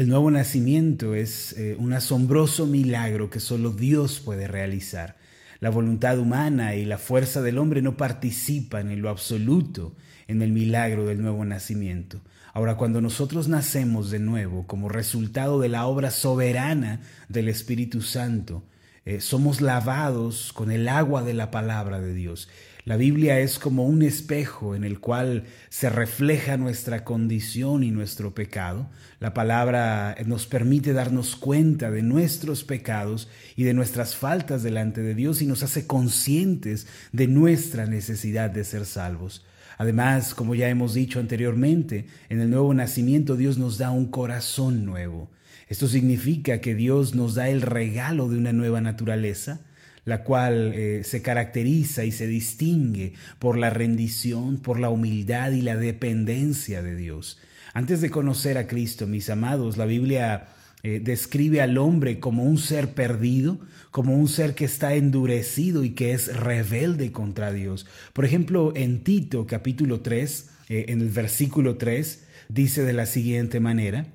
El 0.00 0.08
nuevo 0.08 0.30
nacimiento 0.30 1.14
es 1.14 1.52
eh, 1.58 1.76
un 1.78 1.92
asombroso 1.92 2.64
milagro 2.64 3.28
que 3.28 3.38
solo 3.38 3.70
Dios 3.70 4.18
puede 4.18 4.48
realizar. 4.48 5.18
La 5.58 5.68
voluntad 5.68 6.18
humana 6.18 6.74
y 6.74 6.86
la 6.86 6.96
fuerza 6.96 7.42
del 7.42 7.58
hombre 7.58 7.82
no 7.82 7.98
participan 7.98 8.90
en 8.90 9.02
lo 9.02 9.10
absoluto 9.10 9.94
en 10.26 10.40
el 10.40 10.52
milagro 10.52 11.04
del 11.04 11.20
nuevo 11.20 11.44
nacimiento. 11.44 12.22
Ahora, 12.54 12.78
cuando 12.78 13.02
nosotros 13.02 13.48
nacemos 13.48 14.10
de 14.10 14.20
nuevo 14.20 14.66
como 14.66 14.88
resultado 14.88 15.60
de 15.60 15.68
la 15.68 15.84
obra 15.84 16.10
soberana 16.10 17.02
del 17.28 17.50
Espíritu 17.50 18.00
Santo, 18.00 18.62
eh, 19.04 19.20
somos 19.20 19.60
lavados 19.60 20.54
con 20.54 20.70
el 20.70 20.88
agua 20.88 21.22
de 21.22 21.34
la 21.34 21.50
palabra 21.50 22.00
de 22.00 22.14
Dios. 22.14 22.48
La 22.84 22.96
Biblia 22.96 23.38
es 23.40 23.58
como 23.58 23.84
un 23.84 24.02
espejo 24.02 24.74
en 24.74 24.84
el 24.84 25.00
cual 25.00 25.44
se 25.68 25.90
refleja 25.90 26.56
nuestra 26.56 27.04
condición 27.04 27.82
y 27.82 27.90
nuestro 27.90 28.34
pecado. 28.34 28.88
La 29.18 29.34
palabra 29.34 30.16
nos 30.24 30.46
permite 30.46 30.94
darnos 30.94 31.36
cuenta 31.36 31.90
de 31.90 32.02
nuestros 32.02 32.64
pecados 32.64 33.28
y 33.54 33.64
de 33.64 33.74
nuestras 33.74 34.16
faltas 34.16 34.62
delante 34.62 35.02
de 35.02 35.14
Dios 35.14 35.42
y 35.42 35.46
nos 35.46 35.62
hace 35.62 35.86
conscientes 35.86 36.86
de 37.12 37.26
nuestra 37.26 37.84
necesidad 37.84 38.50
de 38.50 38.64
ser 38.64 38.86
salvos. 38.86 39.44
Además, 39.76 40.34
como 40.34 40.54
ya 40.54 40.70
hemos 40.70 40.94
dicho 40.94 41.20
anteriormente, 41.20 42.06
en 42.30 42.40
el 42.40 42.48
nuevo 42.48 42.72
nacimiento 42.72 43.36
Dios 43.36 43.58
nos 43.58 43.76
da 43.76 43.90
un 43.90 44.06
corazón 44.06 44.86
nuevo. 44.86 45.30
Esto 45.68 45.86
significa 45.86 46.60
que 46.62 46.74
Dios 46.74 47.14
nos 47.14 47.34
da 47.34 47.50
el 47.50 47.60
regalo 47.60 48.28
de 48.28 48.38
una 48.38 48.52
nueva 48.52 48.80
naturaleza, 48.80 49.60
la 50.04 50.24
cual 50.24 50.72
eh, 50.74 51.02
se 51.04 51.22
caracteriza 51.22 52.04
y 52.04 52.12
se 52.12 52.26
distingue 52.26 53.14
por 53.38 53.58
la 53.58 53.70
rendición, 53.70 54.58
por 54.58 54.80
la 54.80 54.90
humildad 54.90 55.52
y 55.52 55.62
la 55.62 55.76
dependencia 55.76 56.82
de 56.82 56.96
Dios. 56.96 57.38
Antes 57.74 58.00
de 58.00 58.10
conocer 58.10 58.58
a 58.58 58.66
Cristo, 58.66 59.06
mis 59.06 59.30
amados, 59.30 59.76
la 59.76 59.86
Biblia 59.86 60.48
eh, 60.82 61.00
describe 61.02 61.60
al 61.60 61.76
hombre 61.78 62.18
como 62.18 62.44
un 62.44 62.58
ser 62.58 62.94
perdido, 62.94 63.60
como 63.90 64.16
un 64.16 64.28
ser 64.28 64.54
que 64.54 64.64
está 64.64 64.94
endurecido 64.94 65.84
y 65.84 65.90
que 65.90 66.12
es 66.12 66.34
rebelde 66.34 67.12
contra 67.12 67.52
Dios. 67.52 67.86
Por 68.12 68.24
ejemplo, 68.24 68.72
en 68.74 69.04
Tito 69.04 69.46
capítulo 69.46 70.00
3, 70.00 70.50
eh, 70.68 70.86
en 70.88 71.00
el 71.00 71.10
versículo 71.10 71.76
3, 71.76 72.24
dice 72.48 72.82
de 72.82 72.92
la 72.92 73.06
siguiente 73.06 73.60
manera, 73.60 74.06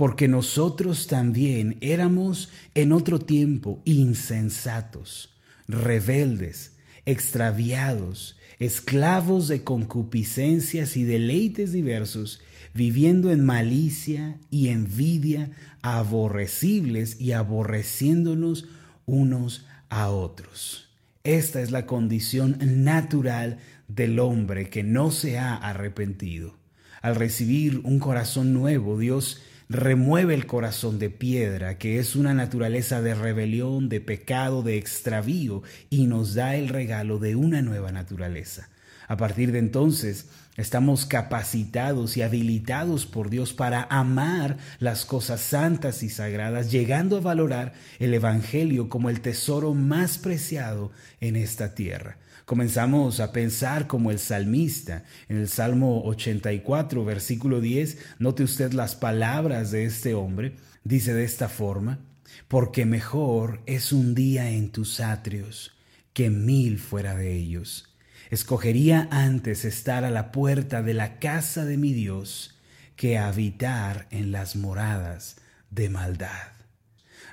porque 0.00 0.28
nosotros 0.28 1.08
también 1.08 1.76
éramos 1.82 2.48
en 2.74 2.92
otro 2.92 3.18
tiempo 3.18 3.82
insensatos, 3.84 5.34
rebeldes, 5.68 6.72
extraviados, 7.04 8.38
esclavos 8.58 9.46
de 9.46 9.62
concupiscencias 9.62 10.96
y 10.96 11.04
deleites 11.04 11.72
diversos, 11.72 12.40
viviendo 12.72 13.30
en 13.30 13.44
malicia 13.44 14.38
y 14.50 14.68
envidia, 14.68 15.50
aborrecibles 15.82 17.20
y 17.20 17.32
aborreciéndonos 17.32 18.68
unos 19.04 19.66
a 19.90 20.08
otros. 20.08 20.88
Esta 21.24 21.60
es 21.60 21.72
la 21.72 21.84
condición 21.84 22.56
natural 22.82 23.58
del 23.86 24.18
hombre 24.18 24.70
que 24.70 24.82
no 24.82 25.10
se 25.10 25.38
ha 25.38 25.56
arrepentido. 25.56 26.56
Al 27.02 27.16
recibir 27.16 27.82
un 27.84 27.98
corazón 27.98 28.54
nuevo, 28.54 28.98
Dios 28.98 29.42
remueve 29.70 30.34
el 30.34 30.46
corazón 30.46 30.98
de 30.98 31.10
piedra, 31.10 31.78
que 31.78 32.00
es 32.00 32.16
una 32.16 32.34
naturaleza 32.34 33.00
de 33.02 33.14
rebelión, 33.14 33.88
de 33.88 34.00
pecado, 34.00 34.64
de 34.64 34.76
extravío, 34.76 35.62
y 35.90 36.06
nos 36.06 36.34
da 36.34 36.56
el 36.56 36.68
regalo 36.68 37.20
de 37.20 37.36
una 37.36 37.62
nueva 37.62 37.92
naturaleza. 37.92 38.68
A 39.06 39.16
partir 39.16 39.52
de 39.52 39.60
entonces, 39.60 40.26
estamos 40.56 41.06
capacitados 41.06 42.16
y 42.16 42.22
habilitados 42.22 43.06
por 43.06 43.30
Dios 43.30 43.52
para 43.52 43.84
amar 43.90 44.56
las 44.80 45.04
cosas 45.04 45.40
santas 45.40 46.02
y 46.02 46.08
sagradas, 46.08 46.72
llegando 46.72 47.16
a 47.16 47.20
valorar 47.20 47.72
el 48.00 48.12
Evangelio 48.12 48.88
como 48.88 49.08
el 49.08 49.20
tesoro 49.20 49.72
más 49.74 50.18
preciado 50.18 50.90
en 51.20 51.36
esta 51.36 51.76
tierra. 51.76 52.16
Comenzamos 52.50 53.20
a 53.20 53.30
pensar 53.30 53.86
como 53.86 54.10
el 54.10 54.18
salmista. 54.18 55.04
En 55.28 55.36
el 55.36 55.46
Salmo 55.46 56.02
84, 56.02 57.04
versículo 57.04 57.60
10, 57.60 57.98
note 58.18 58.42
usted 58.42 58.72
las 58.72 58.96
palabras 58.96 59.70
de 59.70 59.84
este 59.84 60.14
hombre. 60.14 60.56
Dice 60.82 61.14
de 61.14 61.22
esta 61.22 61.48
forma, 61.48 62.00
porque 62.48 62.86
mejor 62.86 63.62
es 63.66 63.92
un 63.92 64.16
día 64.16 64.50
en 64.50 64.72
tus 64.72 64.98
atrios 64.98 65.76
que 66.12 66.28
mil 66.28 66.80
fuera 66.80 67.14
de 67.14 67.36
ellos. 67.36 67.94
Escogería 68.30 69.06
antes 69.12 69.64
estar 69.64 70.02
a 70.02 70.10
la 70.10 70.32
puerta 70.32 70.82
de 70.82 70.94
la 70.94 71.20
casa 71.20 71.64
de 71.64 71.76
mi 71.76 71.92
Dios 71.92 72.58
que 72.96 73.16
habitar 73.16 74.08
en 74.10 74.32
las 74.32 74.56
moradas 74.56 75.36
de 75.70 75.88
maldad. 75.88 76.59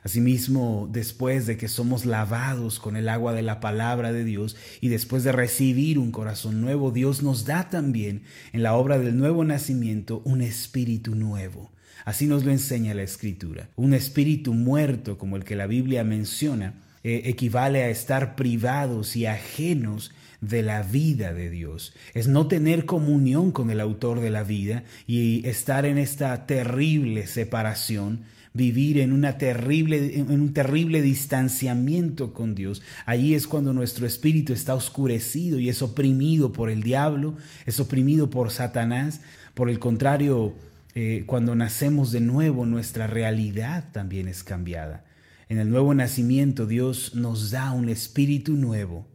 Asimismo, 0.04 0.90
después 0.92 1.46
de 1.46 1.58
que 1.58 1.68
somos 1.68 2.06
lavados 2.06 2.80
con 2.80 2.96
el 2.96 3.10
agua 3.10 3.34
de 3.34 3.42
la 3.42 3.60
palabra 3.60 4.12
de 4.12 4.24
Dios 4.24 4.56
y 4.82 4.90
después 4.90 5.24
de 5.24 5.32
recibir 5.32 6.00
un 6.00 6.12
corazón 6.12 6.62
nuevo, 6.62 6.92
Dios 6.92 7.24
nos 7.24 7.46
da 7.46 7.70
también 7.70 8.24
en 8.54 8.64
la 8.64 8.76
obra 8.76 9.00
del 9.00 9.18
nuevo 9.18 9.44
nacimiento 9.44 10.22
un 10.26 10.42
espíritu 10.42 11.16
nuevo. 11.16 11.72
Así 12.06 12.26
nos 12.26 12.46
lo 12.46 12.52
enseña 12.52 12.94
la 12.94 13.04
Escritura. 13.04 13.70
Un 13.76 13.94
espíritu 13.94 14.54
muerto, 14.54 15.18
como 15.18 15.36
el 15.36 15.44
que 15.44 15.56
la 15.56 15.68
Biblia 15.68 16.04
menciona, 16.04 16.74
eh, 17.04 17.24
equivale 17.26 17.84
a 17.84 17.90
estar 17.90 18.36
privados 18.36 19.16
y 19.16 19.26
ajenos 19.26 20.12
de 20.42 20.62
la 20.62 20.84
vida 20.84 21.34
de 21.34 21.50
Dios. 21.50 21.94
Es 22.14 22.28
no 22.28 22.48
tener 22.48 22.86
comunión 22.86 23.52
con 23.52 23.72
el 23.72 23.80
autor 23.80 24.20
de 24.20 24.30
la 24.30 24.44
vida 24.44 24.84
y 25.06 25.48
estar 25.48 25.86
en 25.86 25.98
esta 25.98 26.46
terrible 26.46 27.28
separación 27.28 28.22
vivir 28.58 28.98
en, 28.98 29.14
una 29.14 29.38
terrible, 29.38 30.20
en 30.20 30.30
un 30.32 30.52
terrible 30.52 31.02
distanciamiento 31.02 32.34
con 32.34 32.56
Dios. 32.56 32.82
Allí 33.06 33.36
es 33.36 33.48
cuando 33.48 33.72
nuestro 33.72 34.06
espíritu 34.06 34.52
está 34.52 34.76
oscurecido 34.76 35.60
y 35.60 35.70
es 35.70 35.82
oprimido 35.82 36.52
por 36.52 36.70
el 36.70 36.84
diablo, 36.84 37.38
es 37.66 37.80
oprimido 37.80 38.30
por 38.30 38.52
Satanás. 38.52 39.22
Por 39.54 39.70
el 39.70 39.80
contrario, 39.80 40.56
eh, 40.96 41.24
cuando 41.26 41.56
nacemos 41.56 42.12
de 42.12 42.20
nuevo, 42.20 42.66
nuestra 42.66 43.08
realidad 43.08 43.86
también 43.94 44.28
es 44.28 44.44
cambiada. 44.44 45.06
En 45.48 45.60
el 45.60 45.70
nuevo 45.70 45.94
nacimiento 45.94 46.66
Dios 46.66 47.16
nos 47.16 47.52
da 47.52 47.72
un 47.72 47.88
espíritu 47.88 48.54
nuevo 48.54 49.08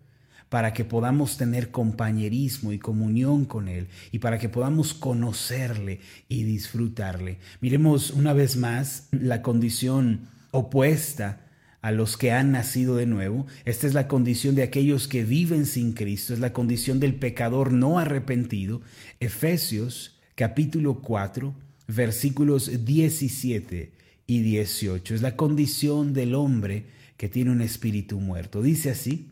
para 0.53 0.75
que 0.75 0.85
podamos 0.85 1.39
tener 1.39 1.71
compañerismo 1.71 2.75
y 2.75 2.79
comunión 2.79 3.47
con 3.47 3.69
Él 3.69 3.87
y 4.11 4.19
para 4.19 4.39
que 4.39 4.51
podamos 4.51 4.93
conocerle 4.93 6.01
y 6.29 6.43
disfrutarle. 6.43 7.39
Miremos 7.63 8.11
una 8.11 8.35
vez 8.35 8.59
más 8.59 9.09
la 9.13 9.41
condición 9.41 10.29
opuesta 10.51 11.41
a 11.81 11.91
los 11.91 12.19
que 12.19 12.33
han 12.33 12.53
nacido 12.53 12.97
de 12.97 13.07
nuevo. 13.07 13.47
Esta 13.65 13.87
es 13.87 13.95
la 13.95 14.09
condición 14.09 14.55
de 14.55 14.63
aquellos 14.63 15.09
que 15.09 15.25
viven 15.25 15.65
sin 15.65 15.95
Cristo, 15.95 16.35
es 16.35 16.41
la 16.41 16.53
condición 16.53 17.01
del 17.01 17.15
pecador 17.15 17.73
no 17.73 17.99
arrepentido. 17.99 18.83
Efesios 19.21 20.21
capítulo 20.35 21.01
4, 21.01 21.55
versículos 21.89 22.85
17 22.85 23.91
y 24.27 24.41
18. 24.43 25.15
Es 25.15 25.23
la 25.23 25.35
condición 25.35 26.13
del 26.13 26.35
hombre 26.35 26.85
que 27.17 27.31
tiene 27.31 27.53
un 27.53 27.63
espíritu 27.63 28.21
muerto. 28.21 28.61
Dice 28.61 28.91
así, 28.91 29.32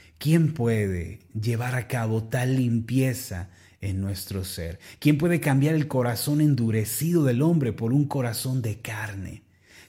¿Quién 0.21 0.53
puede 0.53 1.17
llevar 1.33 1.73
a 1.73 1.87
cabo 1.87 2.25
tal 2.25 2.55
limpieza 2.55 3.49
en 3.81 4.01
nuestro 4.01 4.43
ser? 4.43 4.77
¿Quién 4.99 5.17
puede 5.17 5.39
cambiar 5.39 5.73
el 5.73 5.87
corazón 5.87 6.41
endurecido 6.41 7.23
del 7.23 7.41
hombre 7.41 7.73
por 7.73 7.91
un 7.91 8.05
corazón 8.05 8.61
de 8.61 8.81
carne? 8.81 9.41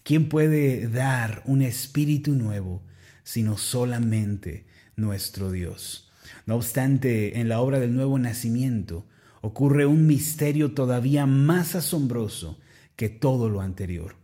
¿Quién 0.05 0.31
puede 0.31 0.89
dar 0.89 1.43
un 1.45 1.61
espíritu 1.61 2.33
nuevo 2.33 2.81
sino 3.23 3.59
solamente 3.59 4.65
nuestro 4.97 5.53
Dios? 5.53 6.11
No 6.47 6.57
obstante, 6.57 7.39
en 7.39 7.51
la 7.51 7.61
obra 7.61 7.79
del 7.79 7.95
nuevo 7.95 8.19
nacimiento 8.19 9.05
ocurre 9.43 9.85
un 9.85 10.07
misterio 10.07 10.73
todavía 10.73 11.27
más 11.27 11.75
asombroso 11.75 12.59
que 12.97 13.11
todo 13.11 13.51
lo 13.51 13.61
anterior. 13.61 14.17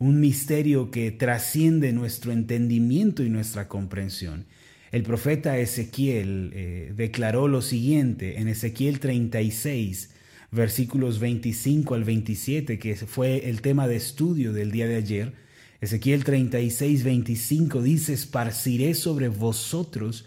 Un 0.00 0.18
misterio 0.18 0.90
que 0.90 1.12
trasciende 1.12 1.92
nuestro 1.92 2.32
entendimiento 2.32 3.22
y 3.22 3.30
nuestra 3.30 3.68
comprensión 3.68 4.46
el 4.92 5.02
profeta 5.04 5.56
Ezequiel 5.56 6.52
eh, 6.54 6.92
declaró 6.94 7.48
lo 7.48 7.62
siguiente 7.62 8.38
en 8.38 8.48
Ezequiel 8.48 9.00
36, 9.00 10.10
versículos 10.50 11.18
25 11.18 11.94
al 11.94 12.04
27, 12.04 12.78
que 12.78 12.94
fue 12.96 13.48
el 13.48 13.62
tema 13.62 13.88
de 13.88 13.96
estudio 13.96 14.52
del 14.52 14.70
día 14.70 14.86
de 14.86 14.96
ayer. 14.96 15.32
Ezequiel 15.80 16.24
36, 16.24 17.04
25 17.04 17.80
dice, 17.80 18.12
esparciré 18.12 18.92
sobre 18.92 19.28
vosotros 19.28 20.26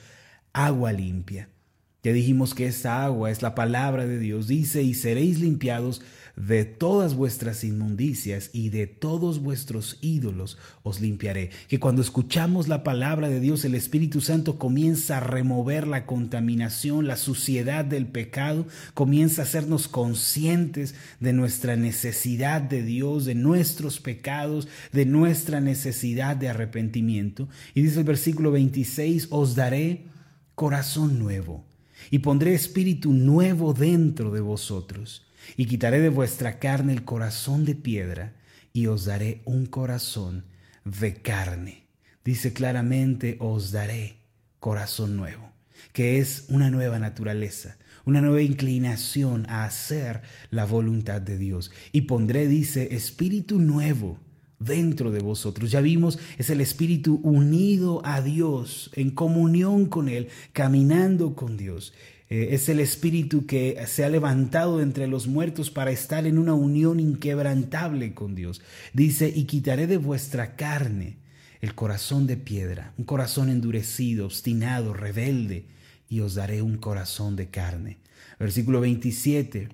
agua 0.52 0.92
limpia. 0.92 1.50
Ya 2.02 2.12
dijimos 2.12 2.56
que 2.56 2.66
esta 2.66 3.06
agua 3.06 3.30
es 3.30 3.44
la 3.44 3.54
palabra 3.54 4.08
de 4.08 4.18
Dios. 4.18 4.48
Dice, 4.48 4.82
y 4.82 4.96
seréis 4.96 5.40
limpiados 5.40 6.02
de 6.36 6.66
todas 6.66 7.16
vuestras 7.16 7.64
inmundicias 7.64 8.50
y 8.54 8.70
de 8.70 8.88
todos 8.88 9.40
vuestros 9.42 9.98
ídolos 10.02 10.58
os 10.84 11.00
limpiaré. 11.00 11.52
Que 11.68 11.80
cuando 11.80 12.02
escuchamos 12.02 12.68
la 12.68 12.84
palabra 12.84 13.30
de 13.30 13.40
Dios, 13.40 13.64
el 13.66 13.76
Espíritu 13.76 14.22
Santo 14.22 14.58
comienza 14.58 15.18
a 15.18 15.22
remover 15.22 15.88
la 15.88 16.06
contaminación, 16.06 17.08
la 17.08 17.18
suciedad 17.18 17.86
del 17.86 18.08
pecado, 18.08 18.68
comienza 18.94 19.42
a 19.42 19.46
hacernos 19.46 19.88
conscientes 19.88 20.96
de 21.20 21.34
nuestra 21.34 21.76
necesidad 21.76 22.62
de 22.62 22.84
Dios, 22.84 23.26
de 23.26 23.36
nuestros 23.36 24.00
pecados, 24.00 24.68
de 24.92 25.06
nuestra 25.06 25.62
necesidad 25.62 26.36
de 26.36 26.50
arrepentimiento. 26.50 27.48
Y 27.74 27.82
dice 27.82 28.00
el 28.00 28.06
versículo 28.06 28.52
26, 28.52 29.28
os 29.32 29.56
daré 29.56 30.06
corazón 30.56 31.20
nuevo 31.20 31.66
y 32.12 32.20
pondré 32.20 32.54
espíritu 32.54 33.14
nuevo 33.14 33.74
dentro 33.74 34.32
de 34.32 34.42
vosotros, 34.42 35.25
y 35.58 35.66
quitaré 35.66 36.00
de 36.00 36.10
vuestra 36.10 36.60
carne 36.60 36.94
el 36.94 37.04
corazón 37.04 37.66
de 37.66 37.76
piedra, 37.76 38.34
y 38.74 38.88
os 38.88 39.06
daré 39.06 39.42
un 39.46 39.66
corazón 39.66 40.46
de 40.84 41.16
carne. 41.16 41.88
Dice 42.24 42.54
claramente, 42.54 43.38
os 43.40 43.72
daré 43.72 44.18
corazón 44.60 45.16
nuevo, 45.16 45.52
que 45.94 46.20
es 46.20 46.46
una 46.50 46.70
nueva 46.70 47.00
naturaleza, 47.00 47.78
una 48.06 48.22
nueva 48.22 48.42
inclinación 48.42 49.46
a 49.50 49.64
hacer 49.64 50.22
la 50.50 50.66
voluntad 50.66 51.22
de 51.22 51.38
Dios. 51.38 51.72
Y 51.92 52.02
pondré, 52.02 52.48
dice, 52.48 52.96
espíritu 52.96 53.60
nuevo 53.60 54.20
dentro 54.60 55.12
de 55.12 55.20
vosotros. 55.20 55.72
Ya 55.72 55.82
vimos, 55.82 56.20
es 56.38 56.50
el 56.50 56.62
Espíritu 56.62 57.20
unido 57.24 58.02
a 58.06 58.22
Dios, 58.22 58.92
en 58.94 59.12
comunión 59.12 59.86
con 59.86 60.10
Él, 60.10 60.30
caminando 60.54 61.36
con 61.36 61.58
Dios. 61.58 61.94
Eh, 62.30 62.50
es 62.52 62.70
el 62.70 62.80
Espíritu 62.80 63.46
que 63.46 63.84
se 63.88 64.04
ha 64.04 64.10
levantado 64.10 64.82
entre 64.82 65.08
los 65.08 65.28
muertos 65.28 65.70
para 65.70 65.92
estar 65.92 66.26
en 66.26 66.38
una 66.38 66.54
unión 66.54 67.00
inquebrantable 67.00 68.14
con 68.14 68.36
Dios. 68.36 68.62
Dice, 68.94 69.32
y 69.34 69.44
quitaré 69.44 69.88
de 69.88 69.98
vuestra 69.98 70.56
carne 70.56 71.18
el 71.62 71.76
corazón 71.76 72.28
de 72.28 72.38
piedra, 72.38 72.94
un 72.98 73.06
corazón 73.06 73.50
endurecido, 73.50 74.26
obstinado, 74.26 74.94
rebelde, 74.94 75.66
y 76.10 76.20
os 76.20 76.36
daré 76.36 76.62
un 76.62 76.78
corazón 76.78 77.36
de 77.36 77.50
carne. 77.50 77.98
Versículo 78.40 78.82
27 78.82 79.70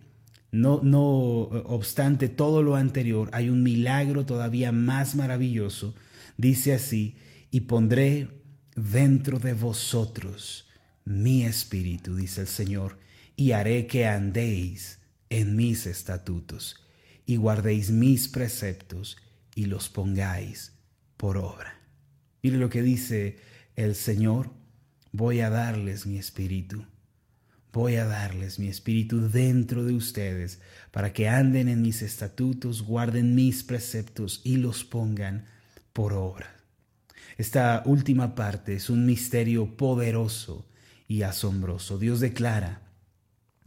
no, 0.51 0.81
no 0.83 1.03
obstante 1.03 2.27
todo 2.27 2.61
lo 2.61 2.75
anterior, 2.75 3.29
hay 3.31 3.49
un 3.49 3.63
milagro 3.63 4.25
todavía 4.25 4.71
más 4.71 5.15
maravilloso. 5.15 5.95
Dice 6.37 6.73
así, 6.73 7.15
y 7.51 7.61
pondré 7.61 8.27
dentro 8.75 9.39
de 9.39 9.53
vosotros 9.53 10.67
mi 11.05 11.43
espíritu, 11.43 12.15
dice 12.15 12.41
el 12.41 12.47
Señor, 12.47 12.97
y 13.35 13.51
haré 13.51 13.87
que 13.87 14.05
andéis 14.05 14.99
en 15.29 15.55
mis 15.55 15.85
estatutos, 15.85 16.85
y 17.25 17.37
guardéis 17.37 17.91
mis 17.91 18.27
preceptos, 18.27 19.17
y 19.55 19.65
los 19.65 19.89
pongáis 19.89 20.73
por 21.17 21.37
obra. 21.37 21.79
Mire 22.41 22.57
lo 22.57 22.69
que 22.69 22.81
dice 22.81 23.39
el 23.75 23.95
Señor, 23.95 24.51
voy 25.11 25.41
a 25.41 25.49
darles 25.49 26.05
mi 26.05 26.17
espíritu 26.17 26.85
Voy 27.73 27.95
a 27.95 28.05
darles 28.05 28.59
mi 28.59 28.67
espíritu 28.67 29.29
dentro 29.29 29.85
de 29.85 29.93
ustedes 29.93 30.59
para 30.91 31.13
que 31.13 31.29
anden 31.29 31.69
en 31.69 31.81
mis 31.81 32.01
estatutos, 32.01 32.81
guarden 32.81 33.33
mis 33.33 33.63
preceptos 33.63 34.41
y 34.43 34.57
los 34.57 34.83
pongan 34.83 35.45
por 35.93 36.11
obra. 36.11 36.53
Esta 37.37 37.81
última 37.85 38.35
parte 38.35 38.75
es 38.75 38.89
un 38.89 39.05
misterio 39.05 39.77
poderoso 39.77 40.67
y 41.11 41.23
asombroso. 41.23 41.99
Dios 41.99 42.21
declara 42.21 42.79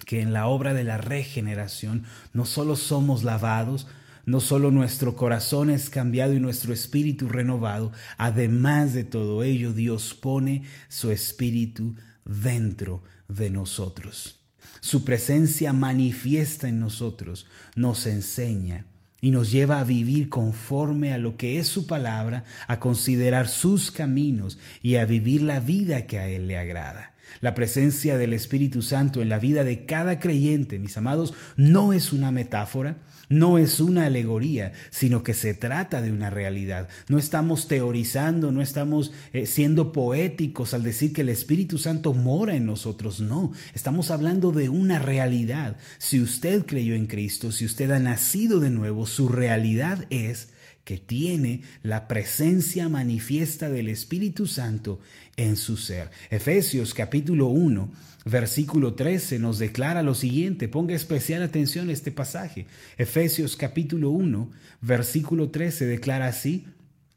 que 0.06 0.22
en 0.22 0.32
la 0.32 0.46
obra 0.46 0.72
de 0.72 0.82
la 0.82 0.96
regeneración 0.96 2.04
no 2.32 2.46
solo 2.46 2.74
somos 2.74 3.22
lavados, 3.22 3.86
no 4.24 4.40
solo 4.40 4.70
nuestro 4.70 5.14
corazón 5.14 5.68
es 5.68 5.90
cambiado 5.90 6.32
y 6.32 6.40
nuestro 6.40 6.72
espíritu 6.72 7.28
renovado, 7.28 7.92
además 8.16 8.94
de 8.94 9.04
todo 9.04 9.42
ello 9.42 9.74
Dios 9.74 10.14
pone 10.14 10.62
su 10.88 11.10
espíritu 11.10 11.94
dentro 12.24 13.02
de 13.28 13.50
nosotros. 13.50 14.40
Su 14.80 15.04
presencia 15.04 15.74
manifiesta 15.74 16.66
en 16.66 16.80
nosotros, 16.80 17.46
nos 17.76 18.06
enseña 18.06 18.86
y 19.20 19.32
nos 19.32 19.50
lleva 19.50 19.80
a 19.80 19.84
vivir 19.84 20.30
conforme 20.30 21.12
a 21.12 21.18
lo 21.18 21.36
que 21.36 21.58
es 21.58 21.68
su 21.68 21.86
palabra, 21.86 22.44
a 22.68 22.80
considerar 22.80 23.48
sus 23.48 23.90
caminos 23.90 24.58
y 24.80 24.96
a 24.96 25.04
vivir 25.04 25.42
la 25.42 25.60
vida 25.60 26.06
que 26.06 26.18
a 26.18 26.26
Él 26.26 26.48
le 26.48 26.56
agrada. 26.56 27.13
La 27.40 27.54
presencia 27.54 28.16
del 28.16 28.32
Espíritu 28.32 28.82
Santo 28.82 29.22
en 29.22 29.28
la 29.28 29.38
vida 29.38 29.64
de 29.64 29.86
cada 29.86 30.20
creyente, 30.20 30.78
mis 30.78 30.96
amados, 30.96 31.34
no 31.56 31.92
es 31.92 32.12
una 32.12 32.30
metáfora, 32.30 32.98
no 33.28 33.58
es 33.58 33.80
una 33.80 34.06
alegoría, 34.06 34.72
sino 34.90 35.22
que 35.22 35.34
se 35.34 35.54
trata 35.54 36.02
de 36.02 36.12
una 36.12 36.30
realidad. 36.30 36.88
No 37.08 37.18
estamos 37.18 37.68
teorizando, 37.68 38.52
no 38.52 38.62
estamos 38.62 39.12
eh, 39.32 39.46
siendo 39.46 39.92
poéticos 39.92 40.74
al 40.74 40.82
decir 40.82 41.12
que 41.12 41.22
el 41.22 41.28
Espíritu 41.28 41.78
Santo 41.78 42.12
mora 42.14 42.54
en 42.54 42.66
nosotros, 42.66 43.20
no, 43.20 43.52
estamos 43.74 44.10
hablando 44.10 44.52
de 44.52 44.68
una 44.68 44.98
realidad. 44.98 45.76
Si 45.98 46.20
usted 46.20 46.64
creyó 46.66 46.94
en 46.94 47.06
Cristo, 47.06 47.52
si 47.52 47.64
usted 47.64 47.90
ha 47.90 47.98
nacido 47.98 48.60
de 48.60 48.70
nuevo, 48.70 49.06
su 49.06 49.28
realidad 49.28 50.06
es 50.10 50.48
que 50.84 50.98
tiene 50.98 51.62
la 51.82 52.06
presencia 52.08 52.88
manifiesta 52.88 53.70
del 53.70 53.88
Espíritu 53.88 54.46
Santo 54.46 55.00
en 55.36 55.56
su 55.56 55.76
ser. 55.76 56.10
Efesios 56.30 56.94
capítulo 56.94 57.48
1, 57.48 57.90
versículo 58.24 58.94
13 58.94 59.38
nos 59.38 59.58
declara 59.58 60.02
lo 60.02 60.14
siguiente, 60.14 60.68
ponga 60.68 60.94
especial 60.94 61.42
atención 61.42 61.88
a 61.88 61.92
este 61.92 62.12
pasaje. 62.12 62.66
Efesios 62.96 63.56
capítulo 63.56 64.10
1, 64.10 64.50
versículo 64.80 65.50
13 65.50 65.86
declara 65.86 66.26
así, 66.26 66.66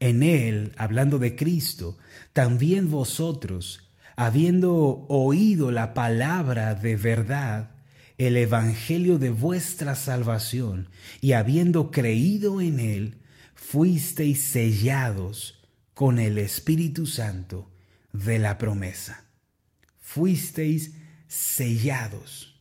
en 0.00 0.22
él, 0.22 0.72
hablando 0.76 1.18
de 1.18 1.34
Cristo, 1.34 1.98
también 2.32 2.90
vosotros, 2.90 3.90
habiendo 4.16 5.06
oído 5.08 5.72
la 5.72 5.92
palabra 5.94 6.74
de 6.74 6.96
verdad, 6.96 7.70
el 8.16 8.36
evangelio 8.36 9.18
de 9.18 9.30
vuestra 9.30 9.94
salvación, 9.94 10.88
y 11.20 11.32
habiendo 11.32 11.90
creído 11.90 12.60
en 12.60 12.80
él, 12.80 13.14
fuisteis 13.54 14.40
sellados 14.40 15.60
con 15.94 16.18
el 16.18 16.38
Espíritu 16.38 17.06
Santo 17.06 17.68
de 18.12 18.38
la 18.38 18.58
promesa. 18.58 19.24
Fuisteis 20.00 20.92
sellados. 21.26 22.54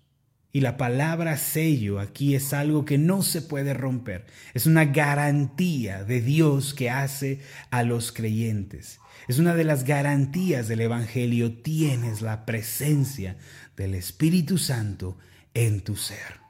Y 0.51 0.61
la 0.61 0.77
palabra 0.77 1.37
sello 1.37 1.99
aquí 1.99 2.33
es 2.33 2.53
algo 2.53 2.83
que 2.83 2.97
no 2.97 3.21
se 3.21 3.41
puede 3.41 3.73
romper. 3.73 4.25
Es 4.53 4.65
una 4.65 4.85
garantía 4.85 6.03
de 6.03 6.21
Dios 6.21 6.73
que 6.73 6.89
hace 6.89 7.41
a 7.69 7.83
los 7.83 8.11
creyentes. 8.11 8.99
Es 9.27 9.39
una 9.39 9.53
de 9.53 9.65
las 9.65 9.83
garantías 9.83 10.67
del 10.67 10.81
Evangelio. 10.81 11.61
Tienes 11.61 12.21
la 12.21 12.45
presencia 12.45 13.37
del 13.75 13.93
Espíritu 13.93 14.57
Santo 14.57 15.17
en 15.53 15.81
tu 15.81 15.95
ser. 15.95 16.46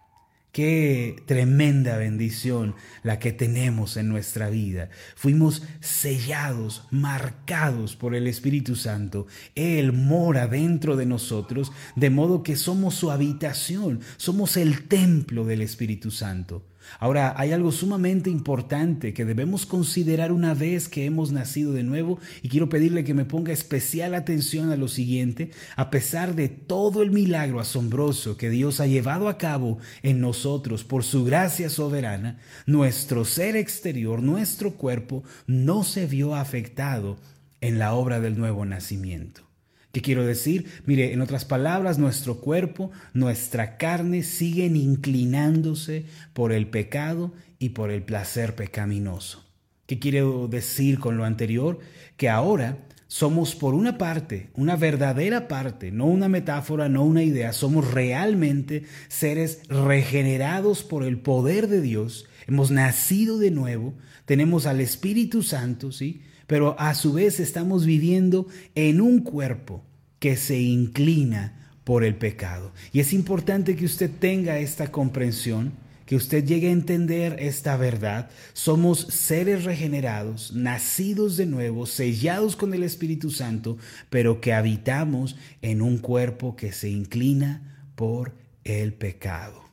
Qué 0.57 1.21
tremenda 1.27 1.97
bendición 1.97 2.73
la 3.03 3.19
que 3.19 3.31
tenemos 3.31 3.95
en 3.95 4.09
nuestra 4.09 4.49
vida. 4.49 4.89
Fuimos 5.15 5.61
sellados, 5.81 6.87
marcados 6.89 7.95
por 7.95 8.15
el 8.15 8.25
Espíritu 8.25 8.75
Santo. 8.75 9.27
Él 9.53 9.93
mora 9.93 10.47
dentro 10.47 10.95
de 10.95 11.05
nosotros, 11.05 11.71
de 11.95 12.09
modo 12.09 12.41
que 12.41 12.55
somos 12.55 12.95
su 12.95 13.11
habitación, 13.11 13.99
somos 14.17 14.57
el 14.57 14.87
templo 14.87 15.45
del 15.45 15.61
Espíritu 15.61 16.09
Santo. 16.09 16.65
Ahora, 17.00 17.34
hay 17.38 17.51
algo 17.51 17.72
sumamente 17.72 18.29
importante 18.29 19.13
que 19.13 19.25
debemos 19.25 19.65
considerar 19.65 20.32
una 20.32 20.53
vez 20.53 20.88
que 20.88 21.06
hemos 21.06 21.32
nacido 21.32 21.74
de 21.74 21.84
nuevo 21.84 22.20
y 22.41 22.50
quiero 22.50 22.70
pedirle 22.70 23.03
que 23.03 23.13
me 23.13 23.25
ponga 23.25 23.53
especial 23.53 24.15
atención 24.15 24.72
a 24.72 24.75
lo 24.75 24.88
siguiente. 24.88 25.51
A 25.75 25.89
pesar 25.89 26.36
de 26.36 26.50
todo 26.50 27.01
el 27.01 27.12
milagro 27.12 27.60
asombroso 27.60 28.38
que 28.38 28.50
Dios 28.50 28.79
ha 28.79 28.88
llevado 28.88 29.29
a 29.29 29.38
cabo 29.38 29.79
en 30.03 30.20
nosotros 30.22 30.84
por 30.84 31.03
su 31.03 31.24
gracia 31.24 31.70
soberana, 31.70 32.39
nuestro 32.65 33.25
ser 33.25 33.56
exterior, 33.56 34.22
nuestro 34.22 34.74
cuerpo, 34.74 35.24
no 35.46 35.84
se 35.84 36.06
vio 36.06 36.36
afectado 36.36 37.17
en 37.62 37.79
la 37.79 37.94
obra 37.94 38.20
del 38.20 38.38
nuevo 38.38 38.65
nacimiento. 38.65 39.46
¿Qué 39.91 40.01
quiero 40.01 40.25
decir? 40.25 40.65
Mire, 40.86 41.13
en 41.13 41.22
otras 41.22 41.46
palabras, 41.46 41.98
nuestro 41.98 42.39
cuerpo, 42.39 42.91
nuestra 43.13 43.77
carne 43.77 44.24
siguen 44.24 44.75
inclinándose 44.75 46.06
por 46.34 46.51
el 46.51 46.67
pecado 46.67 47.34
y 47.58 47.70
por 47.70 47.89
el 47.89 48.03
placer 48.03 48.56
pecaminoso. 48.56 49.44
¿Qué 49.86 50.00
quiero 50.00 50.48
decir 50.48 51.00
con 51.00 51.17
lo 51.17 51.24
anterior? 51.24 51.79
Que 52.17 52.29
ahora 52.29 52.77
somos 53.08 53.56
por 53.56 53.74
una 53.74 53.98
parte, 53.98 54.50
una 54.53 54.75
verdadera 54.75 55.48
parte, 55.48 55.91
no 55.91 56.06
una 56.06 56.27
metáfora, 56.27 56.89
no 56.89 57.03
una 57.03 57.24
idea, 57.24 57.53
somos 57.53 57.91
realmente 57.94 58.84
seres 59.08 59.62
regenerados 59.70 60.84
por 60.84 61.03
el 61.03 61.17
poder 61.20 61.70
de 61.70 61.82
Dios, 61.82 62.27
hemos 62.48 62.70
nacido 62.70 63.38
de 63.38 63.51
nuevo, 63.51 63.94
tenemos 64.25 64.65
al 64.65 64.82
Espíritu 64.82 65.41
Santo, 65.41 65.94
¿sí? 65.94 66.22
Pero 66.47 66.79
a 66.79 66.95
su 66.95 67.13
vez 67.13 67.39
estamos 67.39 67.85
viviendo 67.85 68.47
en 68.73 69.01
un 69.01 69.19
cuerpo 69.19 69.83
que 70.19 70.37
se 70.37 70.59
inclina 70.59 71.71
por 71.83 72.03
el 72.03 72.15
pecado. 72.15 72.71
Y 72.91 72.99
es 72.99 73.13
importante 73.13 73.75
que 73.75 73.85
usted 73.85 74.09
tenga 74.19 74.59
esta 74.59 74.91
comprensión 74.91 75.73
que 76.07 76.15
usted 76.15 76.45
llegue 76.45 76.69
a 76.69 76.71
entender 76.71 77.35
esta 77.39 77.75
verdad. 77.75 78.29
Somos 78.53 79.01
seres 79.09 79.65
regenerados, 79.65 80.53
nacidos 80.53 81.35
de 81.35 81.45
nuevo, 81.45 81.85
sellados 81.85 82.55
con 82.55 82.73
el 82.73 82.83
Espíritu 82.83 83.29
Santo, 83.29 83.77
pero 84.09 84.39
que 84.41 84.53
habitamos 84.53 85.35
en 85.61 85.81
un 85.81 85.97
cuerpo 85.97 86.55
que 86.55 86.71
se 86.71 86.89
inclina 86.89 87.89
por 87.95 88.33
el 88.63 88.93
pecado. 88.93 89.66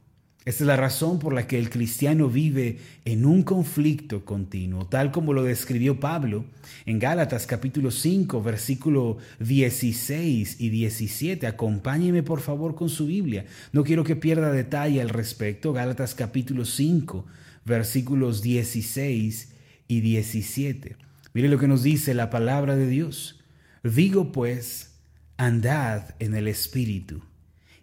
Esta 0.44 0.64
es 0.64 0.66
la 0.66 0.76
razón 0.76 1.18
por 1.18 1.32
la 1.32 1.46
que 1.46 1.58
el 1.58 1.70
cristiano 1.70 2.28
vive 2.28 2.78
en 3.06 3.24
un 3.24 3.44
conflicto 3.44 4.26
continuo, 4.26 4.86
tal 4.86 5.10
como 5.10 5.32
lo 5.32 5.42
describió 5.42 5.98
Pablo 5.98 6.44
en 6.84 6.98
Gálatas 6.98 7.46
capítulo 7.46 7.90
5, 7.90 8.42
versículo 8.42 9.16
16 9.38 10.60
y 10.60 10.68
17. 10.68 11.46
Acompáñeme 11.46 12.22
por 12.22 12.40
favor 12.40 12.74
con 12.74 12.90
su 12.90 13.06
Biblia. 13.06 13.46
No 13.72 13.84
quiero 13.84 14.04
que 14.04 14.16
pierda 14.16 14.52
detalle 14.52 15.00
al 15.00 15.08
respecto. 15.08 15.72
Gálatas 15.72 16.14
capítulo 16.14 16.66
5, 16.66 17.24
versículos 17.64 18.42
16 18.42 19.48
y 19.88 20.00
17. 20.02 20.96
Mire 21.32 21.48
lo 21.48 21.58
que 21.58 21.68
nos 21.68 21.82
dice 21.82 22.12
la 22.12 22.28
palabra 22.28 22.76
de 22.76 22.86
Dios. 22.86 23.40
Digo 23.82 24.30
pues, 24.30 24.92
andad 25.38 26.14
en 26.18 26.34
el 26.34 26.48
Espíritu 26.48 27.22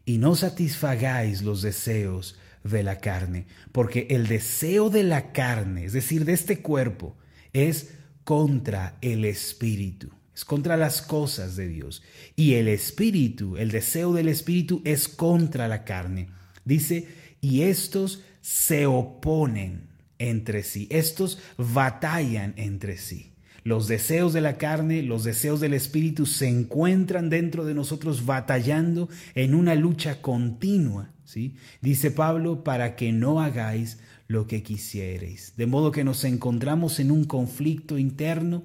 y 0.05 0.19
no 0.19 0.35
satisfagáis 0.35 1.41
los 1.41 1.63
deseos 1.63 2.37
de 2.63 2.83
la 2.83 2.99
carne, 2.99 3.47
porque 3.71 4.07
el 4.09 4.27
deseo 4.27 4.89
de 4.89 5.03
la 5.03 5.31
carne, 5.31 5.85
es 5.85 5.93
decir, 5.93 6.25
de 6.25 6.33
este 6.33 6.61
cuerpo, 6.61 7.17
es 7.53 7.91
contra 8.23 8.97
el 9.01 9.25
espíritu, 9.25 10.09
es 10.35 10.45
contra 10.45 10.77
las 10.77 11.01
cosas 11.01 11.55
de 11.55 11.67
Dios. 11.67 12.03
Y 12.35 12.53
el 12.53 12.67
espíritu, 12.67 13.57
el 13.57 13.71
deseo 13.71 14.13
del 14.13 14.27
espíritu 14.27 14.81
es 14.85 15.07
contra 15.07 15.67
la 15.67 15.83
carne. 15.83 16.29
Dice, 16.63 17.07
y 17.41 17.63
estos 17.63 18.21
se 18.41 18.85
oponen 18.85 19.89
entre 20.19 20.63
sí, 20.63 20.87
estos 20.91 21.39
batallan 21.57 22.53
entre 22.57 22.97
sí. 22.97 23.31
Los 23.63 23.87
deseos 23.87 24.33
de 24.33 24.41
la 24.41 24.57
carne, 24.57 25.03
los 25.03 25.23
deseos 25.23 25.59
del 25.59 25.75
espíritu 25.75 26.25
se 26.25 26.47
encuentran 26.47 27.29
dentro 27.29 27.63
de 27.63 27.75
nosotros 27.75 28.25
batallando 28.25 29.07
en 29.35 29.53
una 29.53 29.75
lucha 29.75 30.21
continua. 30.21 31.11
Dice 31.81 32.11
Pablo, 32.11 32.63
para 32.63 32.95
que 32.95 33.11
no 33.11 33.41
hagáis 33.41 33.99
lo 34.27 34.47
que 34.47 34.63
quisierais. 34.63 35.53
De 35.57 35.65
modo 35.65 35.91
que 35.91 36.03
nos 36.03 36.23
encontramos 36.23 36.99
en 36.99 37.11
un 37.11 37.25
conflicto 37.25 37.97
interno 37.97 38.63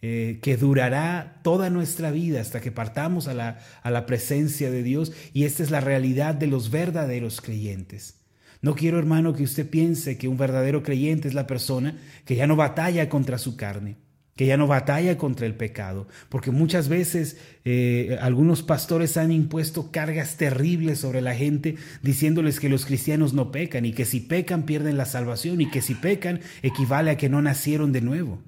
eh, 0.00 0.38
que 0.42 0.56
durará 0.56 1.40
toda 1.42 1.70
nuestra 1.70 2.10
vida 2.10 2.40
hasta 2.40 2.60
que 2.60 2.70
partamos 2.70 3.28
a 3.28 3.34
la, 3.34 3.58
a 3.82 3.90
la 3.90 4.06
presencia 4.06 4.70
de 4.70 4.82
Dios 4.82 5.12
y 5.32 5.44
esta 5.44 5.62
es 5.62 5.70
la 5.70 5.80
realidad 5.80 6.34
de 6.34 6.46
los 6.46 6.70
verdaderos 6.70 7.40
creyentes. 7.40 8.14
No 8.60 8.74
quiero, 8.74 8.98
hermano, 8.98 9.34
que 9.34 9.44
usted 9.44 9.68
piense 9.68 10.18
que 10.18 10.28
un 10.28 10.36
verdadero 10.36 10.82
creyente 10.82 11.28
es 11.28 11.34
la 11.34 11.46
persona 11.46 11.96
que 12.24 12.34
ya 12.34 12.46
no 12.46 12.56
batalla 12.56 13.08
contra 13.08 13.38
su 13.38 13.56
carne 13.56 13.96
que 14.38 14.46
ya 14.46 14.56
no 14.56 14.68
batalla 14.68 15.18
contra 15.18 15.46
el 15.46 15.56
pecado, 15.56 16.06
porque 16.28 16.52
muchas 16.52 16.88
veces 16.88 17.38
eh, 17.64 18.16
algunos 18.20 18.62
pastores 18.62 19.16
han 19.16 19.32
impuesto 19.32 19.90
cargas 19.90 20.36
terribles 20.36 21.00
sobre 21.00 21.20
la 21.22 21.34
gente 21.34 21.74
diciéndoles 22.04 22.60
que 22.60 22.68
los 22.68 22.86
cristianos 22.86 23.34
no 23.34 23.50
pecan 23.50 23.84
y 23.84 23.92
que 23.92 24.04
si 24.04 24.20
pecan 24.20 24.62
pierden 24.62 24.96
la 24.96 25.06
salvación 25.06 25.60
y 25.60 25.68
que 25.68 25.82
si 25.82 25.96
pecan 25.96 26.38
equivale 26.62 27.10
a 27.10 27.16
que 27.16 27.28
no 27.28 27.42
nacieron 27.42 27.90
de 27.90 28.00
nuevo. 28.00 28.40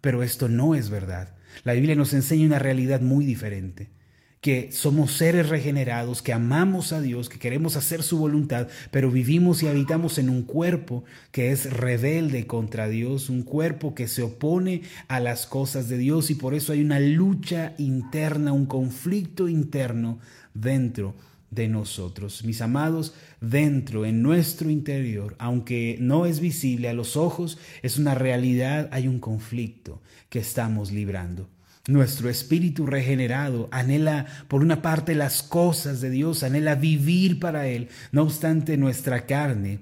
Pero 0.00 0.24
esto 0.24 0.48
no 0.48 0.74
es 0.74 0.90
verdad. 0.90 1.36
La 1.62 1.74
Biblia 1.74 1.94
nos 1.94 2.12
enseña 2.12 2.44
una 2.44 2.58
realidad 2.58 3.00
muy 3.00 3.24
diferente 3.24 3.90
que 4.40 4.70
somos 4.70 5.12
seres 5.12 5.48
regenerados, 5.48 6.22
que 6.22 6.32
amamos 6.32 6.92
a 6.92 7.00
Dios, 7.00 7.28
que 7.28 7.38
queremos 7.38 7.76
hacer 7.76 8.02
su 8.02 8.18
voluntad, 8.18 8.68
pero 8.90 9.10
vivimos 9.10 9.62
y 9.62 9.68
habitamos 9.68 10.18
en 10.18 10.28
un 10.30 10.42
cuerpo 10.42 11.04
que 11.32 11.50
es 11.50 11.72
rebelde 11.72 12.46
contra 12.46 12.88
Dios, 12.88 13.28
un 13.28 13.42
cuerpo 13.42 13.94
que 13.94 14.08
se 14.08 14.22
opone 14.22 14.82
a 15.08 15.20
las 15.20 15.46
cosas 15.46 15.88
de 15.88 15.98
Dios 15.98 16.30
y 16.30 16.34
por 16.34 16.54
eso 16.54 16.72
hay 16.72 16.80
una 16.80 17.00
lucha 17.00 17.74
interna, 17.78 18.52
un 18.52 18.66
conflicto 18.66 19.48
interno 19.48 20.20
dentro 20.54 21.14
de 21.50 21.68
nosotros. 21.68 22.44
Mis 22.44 22.60
amados, 22.60 23.14
dentro, 23.40 24.04
en 24.04 24.22
nuestro 24.22 24.70
interior, 24.70 25.34
aunque 25.38 25.96
no 26.00 26.26
es 26.26 26.40
visible 26.40 26.88
a 26.88 26.94
los 26.94 27.16
ojos, 27.16 27.58
es 27.82 27.98
una 27.98 28.14
realidad, 28.14 28.88
hay 28.92 29.08
un 29.08 29.20
conflicto 29.20 30.02
que 30.28 30.38
estamos 30.38 30.92
librando. 30.92 31.48
Nuestro 31.88 32.28
espíritu 32.28 32.84
regenerado 32.84 33.68
anhela, 33.70 34.26
por 34.48 34.60
una 34.60 34.82
parte, 34.82 35.14
las 35.14 35.42
cosas 35.42 36.00
de 36.00 36.10
Dios, 36.10 36.42
anhela 36.42 36.74
vivir 36.74 37.38
para 37.38 37.68
Él. 37.68 37.88
No 38.10 38.22
obstante, 38.22 38.76
nuestra 38.76 39.24
carne, 39.24 39.80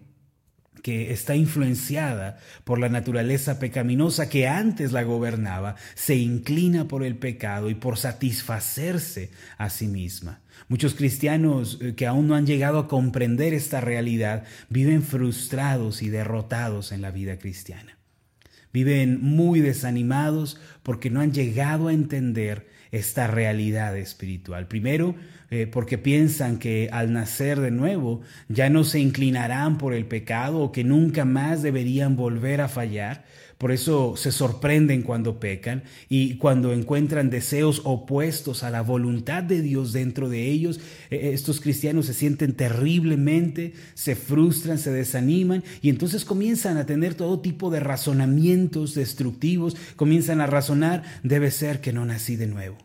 que 0.83 1.13
está 1.13 1.35
influenciada 1.35 2.39
por 2.65 2.79
la 2.79 2.91
naturaleza 2.91 3.59
pecaminosa 3.59 4.29
que 4.29 4.47
antes 4.47 4.93
la 4.93 5.03
gobernaba, 5.03 5.77
se 5.95 6.17
inclina 6.17 6.87
por 6.89 7.05
el 7.05 7.17
pecado 7.17 7.71
y 7.71 7.75
por 7.75 7.97
satisfacerse 7.97 9.31
a 9.57 9.71
sí 9.71 9.87
misma. 9.87 10.43
Muchos 10.69 10.95
cristianos 10.95 11.79
eh, 11.81 11.95
que 11.95 12.07
aún 12.07 12.29
no 12.29 12.35
han 12.35 12.47
llegado 12.47 12.79
a 12.79 12.87
comprender 12.87 13.55
esta 13.55 13.81
realidad 13.81 14.45
viven 14.69 15.03
frustrados 15.03 16.03
y 16.03 16.11
derrotados 16.11 16.93
en 16.93 17.01
la 17.01 17.11
vida 17.11 17.39
cristiana. 17.39 17.97
Viven 18.75 19.23
muy 19.23 19.61
desanimados 19.61 20.61
porque 20.83 21.09
no 21.09 21.21
han 21.21 21.33
llegado 21.33 21.89
a 21.89 21.95
entender 21.95 22.67
esta 22.91 23.29
realidad 23.29 23.97
espiritual. 23.97 24.67
Primero, 24.67 25.15
eh, 25.51 25.69
porque 25.69 25.97
piensan 25.97 26.59
que 26.59 26.89
al 26.93 27.13
nacer 27.13 27.61
de 27.61 27.71
nuevo 27.71 28.23
ya 28.49 28.71
no 28.71 28.83
se 28.83 28.99
inclinarán 28.99 29.79
por 29.79 29.95
el 29.95 30.07
pecado 30.07 30.59
o 30.59 30.73
que 30.73 30.83
nunca 30.83 31.25
más 31.25 31.63
deberían 31.63 32.17
volver 32.17 32.61
a 32.61 32.69
fallar. 32.69 33.25
Por 33.59 33.73
eso 33.73 34.17
se 34.17 34.33
sorprenden 34.33 35.03
cuando 35.03 35.39
pecan 35.39 35.85
y 36.09 36.37
cuando 36.37 36.73
encuentran 36.73 37.31
deseos 37.31 37.83
opuestos 37.85 38.63
a 38.63 38.71
la 38.71 38.83
voluntad 38.83 39.43
de 39.43 39.63
Dios 39.63 39.93
dentro 39.93 40.29
de 40.29 40.49
ellos, 40.49 40.81
eh, 41.11 41.31
estos 41.35 41.61
cristianos 41.61 42.07
se 42.07 42.15
sienten 42.15 42.55
terriblemente, 42.55 43.75
se 43.95 44.17
frustran, 44.17 44.79
se 44.79 44.93
desaniman 44.93 45.63
y 45.83 45.89
entonces 45.89 46.25
comienzan 46.25 46.77
a 46.77 46.87
tener 46.87 47.15
todo 47.15 47.41
tipo 47.41 47.71
de 47.71 47.81
razonamientos 47.81 48.95
destructivos, 48.95 49.77
comienzan 49.97 50.41
a 50.41 50.47
razonar, 50.47 51.03
debe 51.23 51.51
ser 51.51 51.81
que 51.81 51.93
no 51.93 52.05
nací 52.05 52.37
de 52.37 52.47
nuevo. 52.47 52.77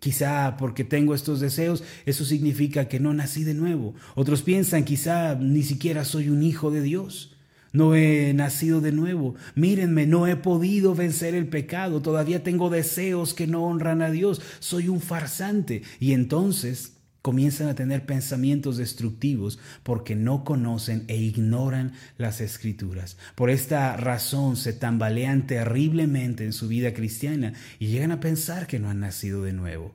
Quizá 0.00 0.56
porque 0.56 0.82
tengo 0.82 1.14
estos 1.14 1.40
deseos, 1.40 1.84
eso 2.06 2.24
significa 2.24 2.88
que 2.88 3.00
no 3.00 3.12
nací 3.12 3.44
de 3.44 3.52
nuevo. 3.52 3.94
Otros 4.14 4.40
piensan, 4.40 4.84
quizá 4.84 5.34
ni 5.34 5.62
siquiera 5.62 6.06
soy 6.06 6.30
un 6.30 6.42
hijo 6.42 6.70
de 6.70 6.80
Dios. 6.80 7.36
No 7.72 7.94
he 7.94 8.32
nacido 8.34 8.80
de 8.80 8.92
nuevo. 8.92 9.34
Mírenme, 9.54 10.06
no 10.06 10.26
he 10.26 10.36
podido 10.36 10.94
vencer 10.94 11.34
el 11.34 11.46
pecado. 11.46 12.02
Todavía 12.02 12.42
tengo 12.42 12.70
deseos 12.70 13.34
que 13.34 13.46
no 13.46 13.64
honran 13.64 14.02
a 14.02 14.10
Dios. 14.10 14.40
Soy 14.58 14.88
un 14.88 15.00
farsante. 15.00 15.82
Y 16.00 16.12
entonces 16.12 16.94
comienzan 17.22 17.68
a 17.68 17.74
tener 17.74 18.06
pensamientos 18.06 18.76
destructivos 18.76 19.58
porque 19.82 20.16
no 20.16 20.44
conocen 20.44 21.04
e 21.08 21.16
ignoran 21.16 21.92
las 22.16 22.40
escrituras. 22.40 23.16
Por 23.34 23.50
esta 23.50 23.96
razón 23.96 24.56
se 24.56 24.72
tambalean 24.72 25.46
terriblemente 25.46 26.44
en 26.44 26.52
su 26.52 26.68
vida 26.68 26.94
cristiana 26.94 27.52
y 27.78 27.88
llegan 27.88 28.12
a 28.12 28.20
pensar 28.20 28.66
que 28.66 28.78
no 28.78 28.88
han 28.88 29.00
nacido 29.00 29.42
de 29.42 29.52
nuevo. 29.52 29.94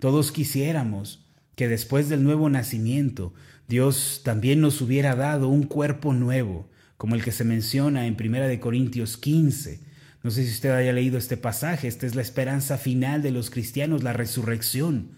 Todos 0.00 0.32
quisiéramos 0.32 1.24
que 1.54 1.68
después 1.68 2.08
del 2.08 2.22
nuevo 2.22 2.50
nacimiento 2.50 3.32
Dios 3.68 4.20
también 4.24 4.60
nos 4.60 4.80
hubiera 4.80 5.16
dado 5.16 5.48
un 5.48 5.64
cuerpo 5.64 6.12
nuevo, 6.12 6.68
como 6.96 7.14
el 7.14 7.22
que 7.22 7.32
se 7.32 7.44
menciona 7.44 8.06
en 8.06 8.16
1 8.18 8.60
Corintios 8.60 9.16
15. 9.16 9.80
No 10.22 10.30
sé 10.30 10.44
si 10.44 10.50
usted 10.50 10.70
haya 10.70 10.92
leído 10.92 11.18
este 11.18 11.36
pasaje, 11.36 11.88
esta 11.88 12.06
es 12.06 12.14
la 12.14 12.22
esperanza 12.22 12.78
final 12.78 13.22
de 13.22 13.30
los 13.30 13.50
cristianos, 13.50 14.02
la 14.02 14.12
resurrección, 14.12 15.10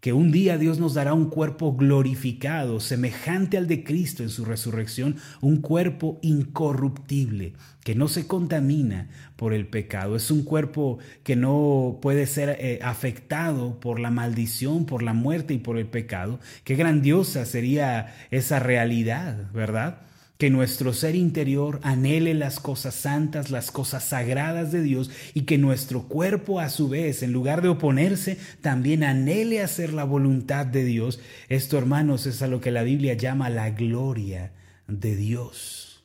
que 0.00 0.12
un 0.12 0.30
día 0.30 0.58
Dios 0.58 0.78
nos 0.78 0.94
dará 0.94 1.12
un 1.12 1.28
cuerpo 1.28 1.76
glorificado, 1.76 2.80
semejante 2.80 3.56
al 3.56 3.66
de 3.66 3.82
Cristo 3.82 4.22
en 4.22 4.28
su 4.30 4.44
resurrección, 4.44 5.16
un 5.40 5.60
cuerpo 5.60 6.18
incorruptible, 6.22 7.54
que 7.82 7.94
no 7.94 8.06
se 8.08 8.26
contamina 8.26 9.08
por 9.36 9.52
el 9.52 9.66
pecado, 9.66 10.14
es 10.14 10.30
un 10.30 10.44
cuerpo 10.44 10.98
que 11.24 11.36
no 11.36 11.98
puede 12.00 12.26
ser 12.26 12.56
eh, 12.60 12.78
afectado 12.82 13.80
por 13.80 13.98
la 13.98 14.10
maldición, 14.10 14.86
por 14.86 15.02
la 15.02 15.14
muerte 15.14 15.54
y 15.54 15.58
por 15.58 15.78
el 15.78 15.86
pecado. 15.86 16.38
Qué 16.64 16.76
grandiosa 16.76 17.44
sería 17.44 18.14
esa 18.30 18.60
realidad, 18.60 19.50
¿verdad? 19.52 20.07
Que 20.38 20.50
nuestro 20.50 20.92
ser 20.92 21.16
interior 21.16 21.80
anhele 21.82 22.32
las 22.32 22.60
cosas 22.60 22.94
santas, 22.94 23.50
las 23.50 23.72
cosas 23.72 24.04
sagradas 24.04 24.70
de 24.70 24.82
Dios 24.82 25.10
y 25.34 25.42
que 25.42 25.58
nuestro 25.58 26.04
cuerpo 26.04 26.60
a 26.60 26.70
su 26.70 26.88
vez, 26.88 27.24
en 27.24 27.32
lugar 27.32 27.60
de 27.60 27.68
oponerse, 27.68 28.38
también 28.60 29.02
anhele 29.02 29.60
hacer 29.60 29.92
la 29.92 30.04
voluntad 30.04 30.64
de 30.64 30.84
Dios. 30.84 31.18
Esto, 31.48 31.76
hermanos, 31.76 32.26
es 32.26 32.40
a 32.40 32.46
lo 32.46 32.60
que 32.60 32.70
la 32.70 32.84
Biblia 32.84 33.14
llama 33.14 33.50
la 33.50 33.70
gloria 33.70 34.52
de 34.86 35.16
Dios. 35.16 36.04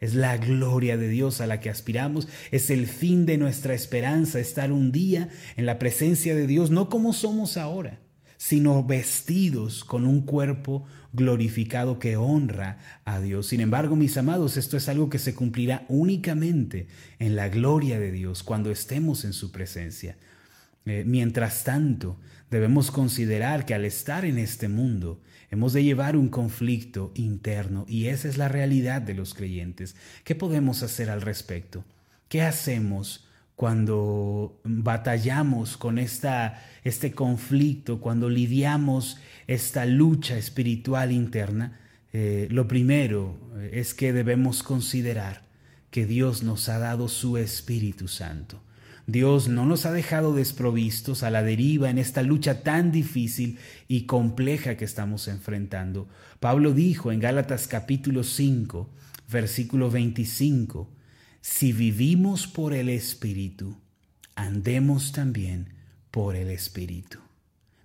Es 0.00 0.14
la 0.14 0.36
gloria 0.36 0.96
de 0.96 1.08
Dios 1.08 1.40
a 1.40 1.46
la 1.46 1.60
que 1.60 1.70
aspiramos, 1.70 2.28
es 2.50 2.70
el 2.70 2.86
fin 2.86 3.26
de 3.26 3.38
nuestra 3.38 3.74
esperanza, 3.74 4.40
estar 4.40 4.72
un 4.72 4.90
día 4.92 5.28
en 5.56 5.66
la 5.66 5.78
presencia 5.78 6.34
de 6.34 6.46
Dios, 6.46 6.70
no 6.70 6.88
como 6.88 7.12
somos 7.12 7.56
ahora, 7.56 8.00
sino 8.38 8.84
vestidos 8.84 9.84
con 9.84 10.06
un 10.06 10.22
cuerpo 10.22 10.86
glorificado 11.12 11.98
que 11.98 12.16
honra 12.16 12.78
a 13.04 13.20
Dios. 13.20 13.48
Sin 13.48 13.60
embargo, 13.60 13.96
mis 13.96 14.16
amados, 14.16 14.56
esto 14.56 14.76
es 14.76 14.88
algo 14.88 15.10
que 15.10 15.18
se 15.18 15.34
cumplirá 15.34 15.84
únicamente 15.88 16.86
en 17.18 17.36
la 17.36 17.48
gloria 17.48 17.98
de 17.98 18.12
Dios 18.12 18.42
cuando 18.42 18.70
estemos 18.70 19.24
en 19.24 19.32
su 19.32 19.50
presencia. 19.50 20.16
Eh, 20.86 21.02
mientras 21.04 21.64
tanto, 21.64 22.18
debemos 22.50 22.90
considerar 22.90 23.66
que 23.66 23.74
al 23.74 23.84
estar 23.84 24.24
en 24.24 24.38
este 24.38 24.68
mundo, 24.68 25.20
hemos 25.50 25.72
de 25.72 25.82
llevar 25.82 26.16
un 26.16 26.28
conflicto 26.28 27.10
interno 27.14 27.84
y 27.88 28.06
esa 28.06 28.28
es 28.28 28.38
la 28.38 28.48
realidad 28.48 29.02
de 29.02 29.14
los 29.14 29.34
creyentes. 29.34 29.96
¿Qué 30.24 30.34
podemos 30.34 30.82
hacer 30.82 31.10
al 31.10 31.22
respecto? 31.22 31.84
¿Qué 32.28 32.42
hacemos 32.42 33.27
cuando 33.58 34.60
batallamos 34.62 35.76
con 35.76 35.98
esta, 35.98 36.62
este 36.84 37.10
conflicto, 37.10 38.00
cuando 38.00 38.30
lidiamos 38.30 39.18
esta 39.48 39.84
lucha 39.84 40.38
espiritual 40.38 41.10
interna, 41.10 41.80
eh, 42.12 42.46
lo 42.52 42.68
primero 42.68 43.36
es 43.72 43.94
que 43.94 44.12
debemos 44.12 44.62
considerar 44.62 45.42
que 45.90 46.06
Dios 46.06 46.44
nos 46.44 46.68
ha 46.68 46.78
dado 46.78 47.08
su 47.08 47.36
Espíritu 47.36 48.06
Santo. 48.06 48.62
Dios 49.08 49.48
no 49.48 49.66
nos 49.66 49.86
ha 49.86 49.92
dejado 49.92 50.34
desprovistos 50.34 51.24
a 51.24 51.30
la 51.30 51.42
deriva 51.42 51.90
en 51.90 51.98
esta 51.98 52.22
lucha 52.22 52.62
tan 52.62 52.92
difícil 52.92 53.58
y 53.88 54.02
compleja 54.02 54.76
que 54.76 54.84
estamos 54.84 55.26
enfrentando. 55.26 56.06
Pablo 56.38 56.74
dijo 56.74 57.10
en 57.10 57.18
Gálatas 57.18 57.66
capítulo 57.66 58.22
5, 58.22 58.88
versículo 59.28 59.90
25, 59.90 60.88
si 61.40 61.72
vivimos 61.72 62.46
por 62.46 62.74
el 62.74 62.88
Espíritu, 62.88 63.76
andemos 64.34 65.12
también 65.12 65.74
por 66.10 66.36
el 66.36 66.50
Espíritu. 66.50 67.18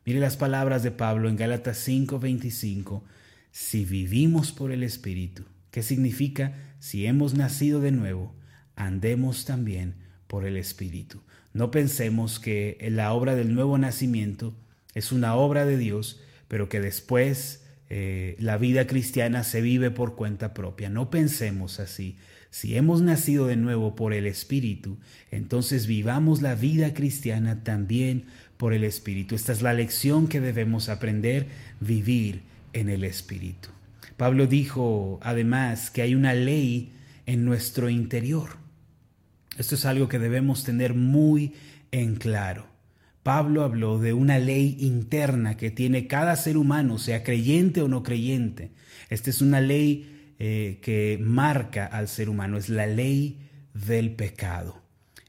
Mire 0.05 0.19
las 0.19 0.37
palabras 0.37 0.83
de 0.83 0.91
Pablo 0.91 1.29
en 1.29 1.37
Gálatas 1.37 1.77
5:25, 1.77 3.03
si 3.51 3.85
vivimos 3.85 4.51
por 4.51 4.71
el 4.71 4.83
Espíritu, 4.83 5.43
¿qué 5.71 5.83
significa? 5.83 6.53
Si 6.79 7.05
hemos 7.05 7.35
nacido 7.35 7.79
de 7.79 7.91
nuevo, 7.91 8.35
andemos 8.75 9.45
también 9.45 9.95
por 10.27 10.45
el 10.45 10.57
Espíritu. 10.57 11.21
No 11.53 11.71
pensemos 11.71 12.39
que 12.39 12.77
la 12.89 13.13
obra 13.13 13.35
del 13.35 13.53
nuevo 13.53 13.77
nacimiento 13.77 14.55
es 14.93 15.11
una 15.11 15.35
obra 15.35 15.65
de 15.65 15.77
Dios, 15.77 16.19
pero 16.47 16.67
que 16.69 16.81
después 16.81 17.63
eh, 17.89 18.35
la 18.39 18.57
vida 18.57 18.87
cristiana 18.87 19.43
se 19.43 19.61
vive 19.61 19.91
por 19.91 20.15
cuenta 20.15 20.53
propia. 20.53 20.89
No 20.89 21.09
pensemos 21.09 21.79
así. 21.79 22.17
Si 22.53 22.77
hemos 22.77 23.01
nacido 23.01 23.47
de 23.47 23.55
nuevo 23.55 23.95
por 23.95 24.13
el 24.13 24.27
Espíritu, 24.27 24.99
entonces 25.31 25.87
vivamos 25.87 26.43
la 26.43 26.53
vida 26.53 26.93
cristiana 26.93 27.63
también 27.63 28.25
por 28.57 28.73
el 28.73 28.83
Espíritu. 28.83 29.33
Esta 29.33 29.53
es 29.53 29.63
la 29.63 29.73
lección 29.73 30.27
que 30.27 30.39
debemos 30.39 30.87
aprender, 30.87 31.47
vivir 31.79 32.43
en 32.73 32.89
el 32.89 33.05
Espíritu. 33.05 33.69
Pablo 34.17 34.45
dijo 34.45 35.19
además 35.23 35.89
que 35.89 36.03
hay 36.03 36.13
una 36.13 36.35
ley 36.35 36.91
en 37.25 37.43
nuestro 37.43 37.89
interior. 37.89 38.49
Esto 39.57 39.73
es 39.73 39.85
algo 39.85 40.07
que 40.07 40.19
debemos 40.19 40.63
tener 40.63 40.93
muy 40.93 41.53
en 41.89 42.17
claro. 42.17 42.67
Pablo 43.23 43.63
habló 43.63 43.97
de 43.97 44.13
una 44.13 44.37
ley 44.37 44.77
interna 44.79 45.57
que 45.57 45.71
tiene 45.71 46.05
cada 46.05 46.35
ser 46.35 46.57
humano, 46.57 46.99
sea 46.99 47.23
creyente 47.23 47.81
o 47.81 47.87
no 47.87 48.03
creyente. 48.03 48.69
Esta 49.09 49.31
es 49.31 49.41
una 49.41 49.59
ley 49.59 50.12
eh, 50.39 50.79
que 50.81 51.19
marca 51.21 51.85
al 51.85 52.07
ser 52.07 52.29
humano, 52.29 52.57
es 52.57 52.69
la 52.69 52.87
ley 52.87 53.39
del 53.73 54.15
pecado. 54.15 54.81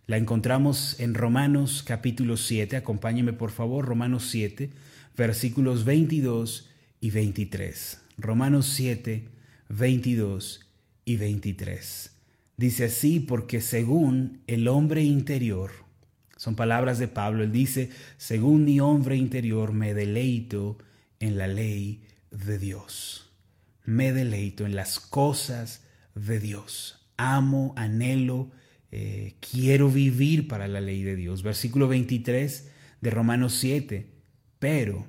La 0.07 0.17
encontramos 0.17 1.01
en 1.01 1.15
Romanos 1.15 1.83
capítulo 1.87 2.37
7, 2.37 2.77
acompáñeme 2.77 3.33
por 3.33 3.51
favor, 3.51 3.87
Romanos 3.87 4.29
7, 4.31 4.71
versículos 5.17 5.85
22 5.85 6.69
y 7.01 7.11
23. 7.11 8.01
Romanos 8.19 8.67
7, 8.67 9.29
22 9.69 10.69
y 11.05 11.17
23. 11.17 12.11
Dice 12.57 12.85
así, 12.85 13.21
porque 13.21 13.61
según 13.61 14.43
el 14.47 14.69
hombre 14.69 15.03
interior, 15.03 15.71
son 16.37 16.55
palabras 16.55 16.99
de 16.99 17.09
Pablo, 17.09 17.43
él 17.43 17.53
dice, 17.53 17.91
según 18.17 18.65
mi 18.65 18.81
hombre 18.81 19.17
interior 19.17 19.73
me 19.73 19.95
deleito 19.95 20.79
en 21.21 21.39
la 21.39 21.47
ley 21.47 22.03
de 22.31 22.59
Dios 22.59 23.25
me 23.85 24.13
deleito 24.13 24.67
en 24.67 24.75
las 24.75 24.99
cosas 24.99 25.83
de 26.15 26.41
Dios. 26.41 27.07
Amo, 27.17 27.75
anhelo, 27.77 28.51
eh, 28.91 29.35
quiero 29.41 29.91
vivir 29.91 30.49
para 30.49 30.69
la 30.69 30.81
ley 30.81 31.03
de 31.03 31.17
Dios. 31.17 31.43
Versículo 31.43 31.87
23 31.89 32.71
de 33.01 33.11
Romanos 33.11 33.55
7. 33.55 34.11
Pero 34.59 35.07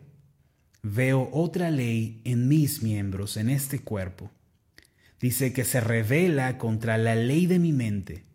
veo 0.83 1.29
otra 1.31 1.71
ley 1.71 2.21
en 2.25 2.47
mis 2.47 2.83
miembros, 2.83 3.37
en 3.37 3.49
este 3.49 3.79
cuerpo. 3.79 4.31
Dice 5.19 5.53
que 5.53 5.63
se 5.63 5.79
revela 5.79 6.57
contra 6.57 6.97
la 6.97 7.15
ley 7.15 7.45
de 7.45 7.59
mi 7.59 7.71
mente. 7.71 8.25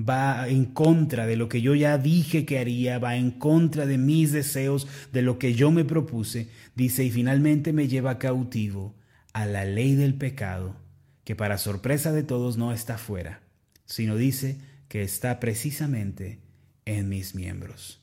Va 0.00 0.48
en 0.48 0.64
contra 0.66 1.26
de 1.26 1.36
lo 1.36 1.48
que 1.48 1.60
yo 1.60 1.74
ya 1.74 1.98
dije 1.98 2.44
que 2.46 2.58
haría, 2.58 2.98
va 2.98 3.16
en 3.16 3.30
contra 3.30 3.86
de 3.86 3.98
mis 3.98 4.32
deseos, 4.32 4.88
de 5.12 5.22
lo 5.22 5.38
que 5.38 5.54
yo 5.54 5.70
me 5.70 5.84
propuse. 5.84 6.48
Dice, 6.74 7.04
y 7.04 7.10
finalmente 7.10 7.72
me 7.72 7.86
lleva 7.86 8.18
cautivo 8.18 8.94
a 9.34 9.46
la 9.46 9.64
ley 9.64 9.96
del 9.96 10.14
pecado, 10.14 10.76
que 11.24 11.36
para 11.36 11.58
sorpresa 11.58 12.12
de 12.12 12.22
todos 12.22 12.56
no 12.56 12.72
está 12.72 12.96
fuera, 12.96 13.42
sino 13.84 14.16
dice 14.16 14.58
que 14.88 15.02
está 15.02 15.40
precisamente 15.40 16.38
en 16.84 17.08
mis 17.08 17.34
miembros. 17.34 18.00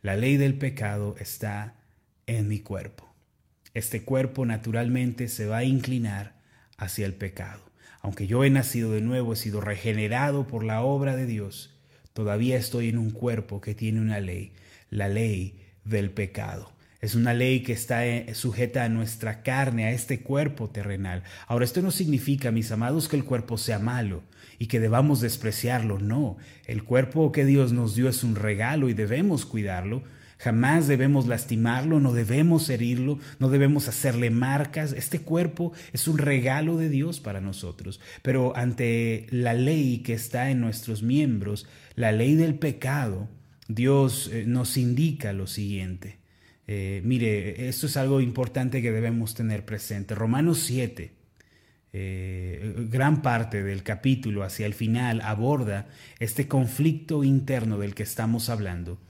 La 0.00 0.16
ley 0.16 0.38
del 0.38 0.54
pecado 0.54 1.16
está 1.20 1.76
en 2.26 2.48
mi 2.48 2.60
cuerpo. 2.60 3.14
Este 3.74 4.02
cuerpo 4.02 4.46
naturalmente 4.46 5.28
se 5.28 5.46
va 5.46 5.58
a 5.58 5.64
inclinar 5.64 6.40
hacia 6.78 7.04
el 7.04 7.12
pecado. 7.12 7.60
Aunque 8.00 8.26
yo 8.26 8.42
he 8.44 8.50
nacido 8.50 8.92
de 8.92 9.02
nuevo, 9.02 9.34
he 9.34 9.36
sido 9.36 9.60
regenerado 9.60 10.46
por 10.46 10.64
la 10.64 10.80
obra 10.80 11.14
de 11.14 11.26
Dios, 11.26 11.76
todavía 12.14 12.56
estoy 12.56 12.88
en 12.88 12.96
un 12.96 13.10
cuerpo 13.10 13.60
que 13.60 13.74
tiene 13.74 14.00
una 14.00 14.18
ley, 14.18 14.52
la 14.88 15.08
ley 15.08 15.60
del 15.84 16.10
pecado. 16.10 16.72
Es 17.00 17.14
una 17.14 17.32
ley 17.32 17.62
que 17.62 17.72
está 17.72 18.06
eh, 18.06 18.34
sujeta 18.34 18.84
a 18.84 18.90
nuestra 18.90 19.42
carne, 19.42 19.86
a 19.86 19.92
este 19.92 20.20
cuerpo 20.20 20.68
terrenal. 20.68 21.22
Ahora, 21.46 21.64
esto 21.64 21.80
no 21.80 21.90
significa, 21.90 22.50
mis 22.50 22.70
amados, 22.72 23.08
que 23.08 23.16
el 23.16 23.24
cuerpo 23.24 23.56
sea 23.56 23.78
malo 23.78 24.22
y 24.58 24.66
que 24.66 24.80
debamos 24.80 25.22
despreciarlo. 25.22 25.98
No, 25.98 26.36
el 26.66 26.84
cuerpo 26.84 27.32
que 27.32 27.46
Dios 27.46 27.72
nos 27.72 27.94
dio 27.94 28.08
es 28.08 28.22
un 28.22 28.36
regalo 28.36 28.90
y 28.90 28.94
debemos 28.94 29.46
cuidarlo. 29.46 30.02
Jamás 30.36 30.88
debemos 30.88 31.26
lastimarlo, 31.26 32.00
no 32.00 32.12
debemos 32.12 32.68
herirlo, 32.68 33.18
no 33.38 33.48
debemos 33.48 33.88
hacerle 33.88 34.30
marcas. 34.30 34.92
Este 34.92 35.20
cuerpo 35.20 35.72
es 35.92 36.06
un 36.06 36.18
regalo 36.18 36.76
de 36.76 36.90
Dios 36.90 37.20
para 37.20 37.40
nosotros. 37.40 38.00
Pero 38.22 38.56
ante 38.56 39.26
la 39.30 39.54
ley 39.54 39.98
que 39.98 40.12
está 40.12 40.50
en 40.50 40.60
nuestros 40.60 41.02
miembros, 41.02 41.66
la 41.94 42.12
ley 42.12 42.34
del 42.34 42.54
pecado, 42.54 43.28
Dios 43.68 44.30
eh, 44.32 44.44
nos 44.46 44.76
indica 44.76 45.32
lo 45.32 45.46
siguiente. 45.46 46.19
Eh, 46.72 47.02
mire, 47.04 47.68
esto 47.68 47.86
es 47.86 47.96
algo 47.96 48.20
importante 48.20 48.80
que 48.80 48.92
debemos 48.92 49.34
tener 49.34 49.64
presente. 49.64 50.14
Romanos 50.14 50.60
7, 50.60 51.10
eh, 51.92 52.74
gran 52.88 53.22
parte 53.22 53.64
del 53.64 53.82
capítulo 53.82 54.44
hacia 54.44 54.66
el 54.66 54.74
final 54.74 55.20
aborda 55.22 55.88
este 56.20 56.46
conflicto 56.46 57.24
interno 57.24 57.76
del 57.76 57.96
que 57.96 58.04
estamos 58.04 58.48
hablando. 58.50 59.00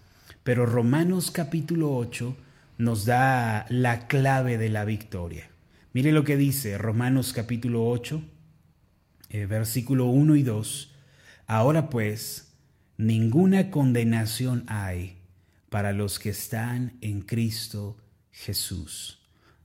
Pero 0.43 0.65
Romanos 0.65 1.31
capítulo 1.31 1.95
8 1.95 2.35
nos 2.79 3.05
da 3.05 3.67
la 3.69 4.07
clave 4.07 4.57
de 4.57 4.71
la 4.71 4.87
victoria. 4.87 5.51
Mire 5.93 6.13
lo 6.13 6.25
que 6.25 6.39
dice 6.39 6.79
Romanos 6.79 7.35
capítulo 7.35 7.87
8, 7.91 8.23
eh, 9.29 9.45
versículo 9.45 10.07
1 10.07 10.37
y 10.37 10.43
2. 10.45 10.95
Ahora 11.47 11.91
pues, 11.91 12.55
ninguna 12.97 13.71
condenación 13.71 14.65
hay 14.67 15.20
para 15.71 15.93
los 15.93 16.19
que 16.19 16.31
están 16.31 16.99
en 17.01 17.23
Cristo 17.23 17.97
Jesús. 18.31 19.21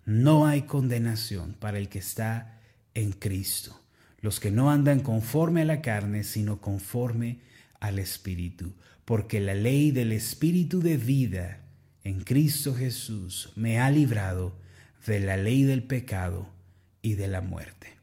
No 0.06 0.46
hay 0.46 0.62
condenación 0.62 1.54
para 1.60 1.80
el 1.80 1.90
que 1.90 2.00
está 2.00 2.62
en 2.94 3.12
Cristo. 3.12 3.82
Los 4.22 4.40
que 4.40 4.52
no 4.52 4.72
andan 4.72 5.02
conforme 5.02 5.64
a 5.64 5.66
la 5.66 5.82
carne, 5.82 6.24
sino 6.24 6.62
conforme 6.62 7.40
al 7.80 8.00
Espíritu. 8.00 8.74
Porque 9.04 9.40
la 9.42 9.56
ley 9.56 9.92
del 9.92 10.12
Espíritu 10.12 10.80
de 10.80 10.98
vida 10.98 11.62
en 12.04 12.22
Cristo 12.22 12.74
Jesús 12.76 13.52
me 13.56 13.80
ha 13.80 13.90
librado 13.90 14.56
de 15.06 15.20
la 15.20 15.38
ley 15.38 15.64
del 15.64 15.84
pecado 15.84 16.48
y 17.02 17.16
de 17.16 17.28
la 17.28 17.42
muerte. 17.42 17.94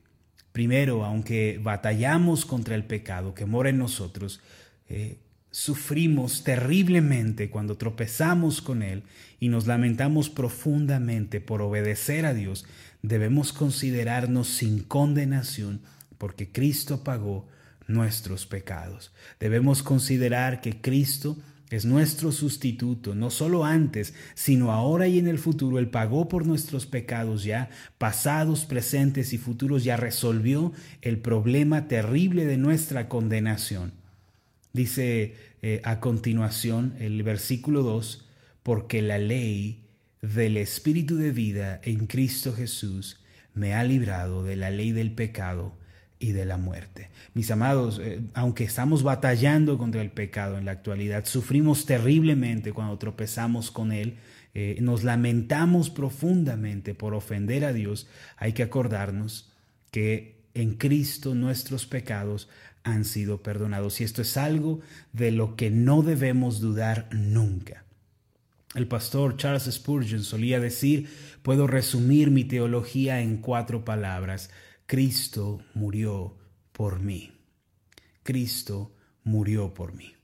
Primero, 0.53 1.05
aunque 1.05 1.59
batallamos 1.63 2.45
contra 2.45 2.75
el 2.75 2.85
pecado 2.85 3.35
que 3.35 3.47
mora 3.47 3.71
en 3.71 3.79
nosotros, 3.79 4.41
eh, 4.89 5.19
sufrimos 5.53 6.43
terriblemente 6.43 7.51
cuando 7.51 7.77
tropezamos 7.77 8.61
con 8.61 8.83
Él 8.83 9.05
y 9.39 9.49
nos 9.49 9.67
lamentamos 9.67 10.31
profundamente 10.31 11.41
por 11.41 11.63
obedecer 11.63 12.27
a 12.27 12.35
Dios, 12.35 12.65
debemos 13.03 13.53
considerarnos 13.53 14.49
sin 14.49 14.81
condenación 14.81 15.83
porque 16.19 16.51
Cristo 16.51 17.05
pagó 17.05 17.47
nuestros 17.87 18.47
pecados. 18.47 19.13
Debemos 19.39 19.83
considerar 19.83 20.61
que 20.63 20.81
Cristo 20.81 21.37
es 21.69 21.85
nuestro 21.85 22.33
sustituto, 22.33 23.15
no 23.15 23.31
solo 23.31 23.65
antes, 23.65 24.15
sino 24.35 24.73
ahora 24.73 25.07
y 25.07 25.19
en 25.19 25.27
el 25.27 25.39
futuro. 25.39 25.79
Él 25.79 25.89
pagó 25.89 26.29
por 26.29 26.47
nuestros 26.47 26.87
pecados 26.87 27.45
ya, 27.45 27.71
pasados, 27.99 28.65
presentes 28.65 29.33
y 29.33 29.39
futuros, 29.39 29.85
ya 29.85 29.97
resolvió 29.97 30.73
el 31.03 31.19
problema 31.19 31.89
terrible 31.89 32.47
de 32.47 32.57
nuestra 32.57 33.09
condenación. 33.09 34.02
Dice 34.73 35.35
eh, 35.63 35.81
a 35.85 36.01
continuación 36.01 36.95
el 36.99 37.23
versículo 37.23 37.83
2, 37.83 38.29
porque 38.63 39.03
la 39.03 39.19
ley 39.19 39.85
del 40.23 40.57
Espíritu 40.57 41.17
de 41.17 41.33
vida 41.33 41.81
en 41.83 42.07
Cristo 42.07 42.55
Jesús 42.55 43.21
me 43.55 43.75
ha 43.75 43.85
librado 43.85 44.45
de 44.45 44.57
la 44.57 44.71
ley 44.71 44.93
del 44.93 45.13
pecado 45.13 45.75
y 46.19 46.33
de 46.33 46.45
la 46.45 46.57
muerte. 46.57 47.11
Mis 47.35 47.51
amados, 47.51 48.01
eh, 48.03 48.21
aunque 48.35 48.65
estamos 48.65 49.03
batallando 49.03 49.77
contra 49.77 50.01
el 50.01 50.11
pecado 50.11 50.57
en 50.57 50.65
la 50.65 50.73
actualidad, 50.73 51.25
sufrimos 51.27 51.85
terriblemente 51.85 52.73
cuando 52.73 52.97
tropezamos 52.97 53.71
con 53.71 53.93
él, 53.93 54.17
eh, 54.55 54.77
nos 54.81 55.03
lamentamos 55.03 55.91
profundamente 55.91 56.95
por 56.95 57.15
ofender 57.15 57.65
a 57.65 57.73
Dios, 57.73 58.07
hay 58.37 58.53
que 58.53 58.63
acordarnos 58.63 59.53
que 59.91 60.42
en 60.55 60.75
Cristo 60.75 61.35
nuestros 61.35 61.87
pecados 61.87 62.49
han 62.85 63.05
sido 63.05 63.43
perdonados. 63.43 64.01
Y 64.01 64.05
esto 64.05 64.23
es 64.23 64.37
algo 64.37 64.81
de 65.13 65.31
lo 65.31 65.57
que 65.57 65.71
no 65.71 66.03
debemos 66.03 66.61
dudar 66.61 67.09
nunca. 67.13 67.85
El 68.75 68.89
pastor 68.89 69.37
Charles 69.37 69.65
Spurgeon 69.71 70.23
solía 70.23 70.59
decir, 70.59 71.09
puedo 71.43 71.67
resumir 71.67 72.31
mi 72.31 72.45
teología 72.45 73.21
en 73.21 73.39
cuatro 73.39 73.85
palabras. 73.85 74.51
Cristo 74.87 75.63
murió 75.75 76.39
por 76.73 77.01
mí. 77.01 77.33
Cristo 78.23 78.95
murió 79.25 79.75
por 79.75 79.95
mí. 79.95 80.15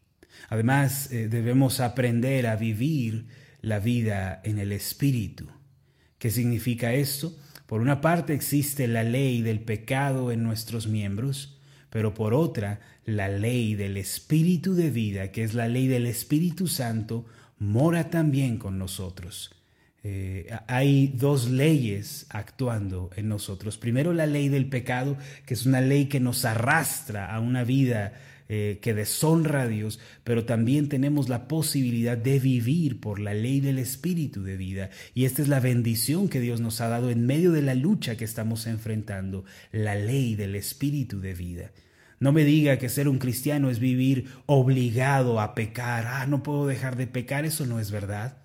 Además, 0.48 1.12
eh, 1.12 1.28
debemos 1.28 1.80
aprender 1.80 2.46
a 2.46 2.56
vivir 2.56 3.26
la 3.60 3.80
vida 3.80 4.40
en 4.44 4.58
el 4.58 4.72
Espíritu. 4.72 5.48
¿Qué 6.18 6.30
significa 6.30 6.94
esto? 6.94 7.36
Por 7.68 7.83
una 7.83 8.00
parte 8.00 8.33
existe 8.33 8.88
la 8.88 9.04
ley 9.04 9.42
del 9.42 9.61
pecado 9.61 10.33
en 10.33 10.42
nuestros 10.42 10.87
miembros, 10.87 11.59
pero 11.90 12.14
por 12.14 12.33
otra, 12.33 12.81
la 13.04 13.28
ley 13.28 13.74
del 13.74 13.98
Espíritu 13.98 14.74
de 14.74 14.88
vida, 14.88 15.33
que 15.33 15.44
es 15.44 15.52
la 15.52 15.68
ley 15.68 15.87
del 15.87 16.07
Espíritu 16.07 16.66
Santo, 16.66 17.26
mora 17.59 18.09
también 18.09 18.57
con 18.57 18.78
nosotros. 18.78 19.54
Eh, 20.02 20.48
hay 20.66 21.09
dos 21.09 21.50
leyes 21.50 22.24
actuando 22.31 23.11
en 23.16 23.28
nosotros. 23.28 23.76
Primero 23.76 24.14
la 24.14 24.24
ley 24.24 24.48
del 24.48 24.70
pecado, 24.70 25.18
que 25.44 25.52
es 25.52 25.66
una 25.66 25.83
ley 25.83 26.07
que 26.07 26.20
nos 26.20 26.46
arrastra 26.46 27.35
a 27.35 27.38
una 27.38 27.64
vida 27.64 28.14
eh, 28.48 28.78
que 28.80 28.94
deshonra 28.94 29.62
a 29.62 29.68
Dios, 29.68 30.00
pero 30.24 30.44
también 30.44 30.88
tenemos 30.88 31.28
la 31.28 31.48
posibilidad 31.48 32.16
de 32.16 32.40
vivir 32.40 32.98
por 32.98 33.20
la 33.20 33.34
ley 33.34 33.61
del 33.61 33.78
Espíritu 33.78 34.42
de 34.42 34.56
vida. 34.56 34.90
Y 35.14 35.26
esta 35.26 35.42
es 35.42 35.48
la 35.48 35.61
bendición 35.61 36.28
que 36.28 36.40
Dios 36.40 36.61
nos 36.61 36.80
ha 36.80 36.88
dado 36.88 37.11
en 37.11 37.26
medio 37.26 37.52
de 37.52 37.62
la 37.62 37.74
lucha 37.74 38.16
que 38.16 38.24
estamos 38.24 38.66
enfrentando, 38.66 39.44
la 39.70 39.94
ley 39.94 40.34
del 40.34 40.54
Espíritu 40.54 41.20
de 41.20 41.34
vida. 41.34 41.72
No 42.20 42.32
me 42.32 42.44
diga 42.44 42.78
que 42.78 42.88
ser 42.88 43.08
un 43.08 43.18
cristiano 43.18 43.70
es 43.70 43.78
vivir 43.78 44.28
obligado 44.46 45.40
a 45.40 45.54
pecar. 45.54 46.06
Ah, 46.06 46.26
no 46.26 46.42
puedo 46.42 46.66
dejar 46.66 46.96
de 46.96 47.06
pecar. 47.06 47.44
Eso 47.44 47.66
no 47.66 47.78
es 47.78 47.90
verdad. 47.90 48.38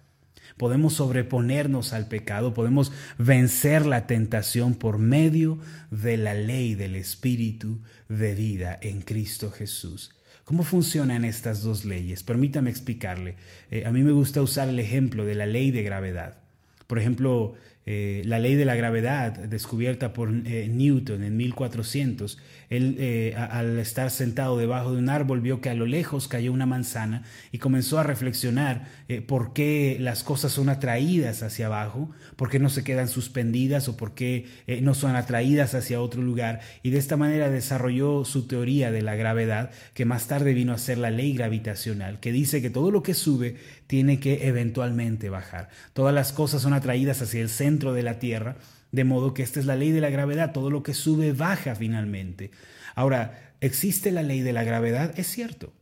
Podemos 0.57 0.93
sobreponernos 0.93 1.93
al 1.93 2.07
pecado, 2.07 2.53
podemos 2.53 2.91
vencer 3.17 3.85
la 3.85 4.07
tentación 4.07 4.75
por 4.75 4.97
medio 4.97 5.57
de 5.91 6.17
la 6.17 6.33
ley 6.33 6.75
del 6.75 6.95
Espíritu 6.95 7.79
de 8.09 8.35
vida 8.35 8.77
en 8.81 9.01
Cristo 9.01 9.51
Jesús. 9.51 10.11
¿Cómo 10.45 10.63
funcionan 10.63 11.23
estas 11.23 11.63
dos 11.63 11.85
leyes? 11.85 12.23
Permítame 12.23 12.69
explicarle. 12.69 13.35
Eh, 13.71 13.85
a 13.85 13.91
mí 13.91 14.03
me 14.03 14.11
gusta 14.11 14.41
usar 14.41 14.67
el 14.67 14.79
ejemplo 14.79 15.25
de 15.25 15.35
la 15.35 15.45
ley 15.45 15.71
de 15.71 15.83
gravedad. 15.83 16.37
Por 16.85 16.99
ejemplo, 16.99 17.55
eh, 17.85 18.23
la 18.25 18.39
ley 18.39 18.55
de 18.55 18.65
la 18.65 18.75
gravedad 18.75 19.31
descubierta 19.33 20.13
por 20.13 20.29
eh, 20.45 20.69
Newton 20.69 21.23
en 21.23 21.37
1400 21.37 22.37
él, 22.69 22.95
eh, 22.99 23.35
al 23.35 23.77
estar 23.79 24.09
sentado 24.09 24.57
debajo 24.57 24.91
de 24.91 24.97
un 24.97 25.09
árbol, 25.09 25.41
vio 25.41 25.61
que 25.61 25.69
a 25.69 25.73
lo 25.73 25.85
lejos 25.85 26.27
cayó 26.27 26.51
una 26.51 26.65
manzana 26.65 27.23
y 27.51 27.57
comenzó 27.57 27.99
a 27.99 28.03
reflexionar 28.03 28.87
eh, 29.07 29.21
por 29.21 29.53
qué 29.53 29.97
las 29.99 30.23
cosas 30.23 30.51
son 30.51 30.69
atraídas 30.69 31.43
hacia 31.43 31.67
abajo, 31.67 32.11
por 32.35 32.49
qué 32.49 32.59
no 32.59 32.69
se 32.69 32.83
quedan 32.83 33.07
suspendidas 33.07 33.87
o 33.87 33.97
por 33.97 34.13
qué 34.13 34.47
eh, 34.67 34.81
no 34.81 34.93
son 34.93 35.15
atraídas 35.15 35.75
hacia 35.75 36.01
otro 36.01 36.21
lugar. 36.21 36.61
Y 36.81 36.89
de 36.89 36.99
esta 36.99 37.17
manera 37.17 37.49
desarrolló 37.49 38.25
su 38.25 38.47
teoría 38.47 38.91
de 38.91 39.01
la 39.01 39.15
gravedad, 39.15 39.71
que 39.93 40.05
más 40.05 40.27
tarde 40.27 40.53
vino 40.53 40.73
a 40.73 40.77
ser 40.77 40.97
la 40.97 41.11
ley 41.11 41.33
gravitacional, 41.33 42.19
que 42.19 42.31
dice 42.31 42.61
que 42.61 42.69
todo 42.69 42.91
lo 42.91 43.03
que 43.03 43.13
sube 43.13 43.57
tiene 43.87 44.19
que 44.19 44.47
eventualmente 44.47 45.29
bajar. 45.29 45.69
Todas 45.93 46.13
las 46.13 46.31
cosas 46.31 46.61
son 46.61 46.73
atraídas 46.73 47.21
hacia 47.21 47.41
el 47.41 47.49
centro 47.49 47.93
de 47.93 48.03
la 48.03 48.19
Tierra 48.19 48.57
de 48.93 49.03
modo 49.03 49.33
que 49.33 49.41
esta 49.41 49.59
es 49.59 49.65
la 49.65 49.75
ley 49.75 49.91
de 49.91 50.01
la 50.01 50.11
gravedad, 50.11 50.53
todo 50.53 50.69
lo 50.69 50.83
que 50.83 50.93
sube 50.93 51.33
baja 51.33 51.75
finalmente. 51.75 52.51
Ahora, 52.93 53.55
¿existe 53.59 54.11
la 54.11 54.21
ley 54.21 54.41
de 54.41 54.53
la 54.53 54.63
gravedad? 54.63 55.17
Es 55.17 55.27
cierto. 55.27 55.73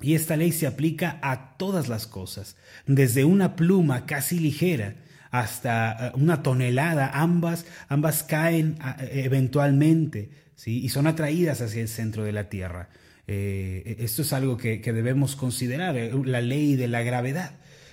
Y 0.00 0.14
esta 0.14 0.36
ley 0.36 0.50
se 0.50 0.66
aplica 0.66 1.18
a 1.22 1.56
todas 1.58 1.88
las 1.88 2.06
cosas, 2.06 2.56
desde 2.86 3.24
una 3.24 3.54
pluma 3.54 4.06
casi 4.06 4.38
ligera 4.38 4.96
hasta 5.30 6.08
eh, 6.08 6.12
una 6.14 6.42
tonelada, 6.42 7.10
ambas, 7.12 7.66
ambas 7.88 8.22
caen 8.22 8.78
eh, 8.98 9.22
eventualmente 9.24 10.30
¿sí? 10.54 10.82
y 10.82 10.88
son 10.88 11.06
atraídas 11.06 11.60
hacia 11.60 11.82
el 11.82 11.88
centro 11.88 12.24
de 12.24 12.32
la 12.32 12.48
Tierra. 12.48 12.88
Eh, 13.26 13.96
esto 13.98 14.22
es 14.22 14.32
algo 14.32 14.56
que, 14.56 14.78
debemos 14.78 15.36
considerar, 15.36 15.94
la 16.24 16.40
ley 16.40 16.76
de 16.76 16.88
la 16.88 17.02
gravedad. 17.02 17.52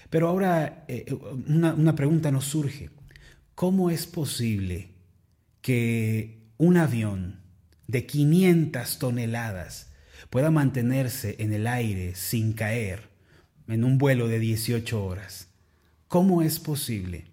Pero 0.10 0.30
ahora 0.30 0.86
una, 1.48 1.74
una 1.74 1.96
pregunta 1.96 2.32
nos 2.32 2.46
surge. 2.46 2.90
¿Cómo 3.56 3.92
es 3.92 4.08
posible 4.08 4.90
que 5.62 6.40
un 6.58 6.78
avión 6.78 7.40
de 7.88 8.08
500 8.08 8.98
toneladas 8.98 9.92
pueda 10.32 10.50
mantenerse 10.50 11.36
en 11.38 11.54
el 11.54 11.68
aire 11.68 12.16
sin 12.16 12.54
caer 12.54 13.10
en 13.68 13.84
un 13.84 14.00
vuelo 14.00 14.28
de 14.28 14.40
18 14.40 15.06
horas? 15.06 15.50
¿Cómo 16.08 16.42
es 16.42 16.60
posible 16.60 17.26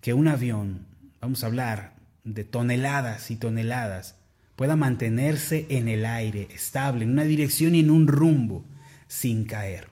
que 0.00 0.14
un 0.14 0.28
avión, 0.28 0.86
vamos 1.20 1.42
a 1.42 1.48
hablar 1.48 1.96
de 2.22 2.44
toneladas 2.44 3.32
y 3.32 3.36
toneladas, 3.36 4.14
pueda 4.54 4.76
mantenerse 4.76 5.66
en 5.70 5.88
el 5.88 6.06
aire, 6.06 6.46
estable, 6.54 7.04
en 7.04 7.10
una 7.10 7.24
dirección 7.24 7.74
y 7.74 7.80
en 7.80 7.90
un 7.90 8.06
rumbo, 8.06 8.64
sin 9.08 9.44
caer? 9.44 9.88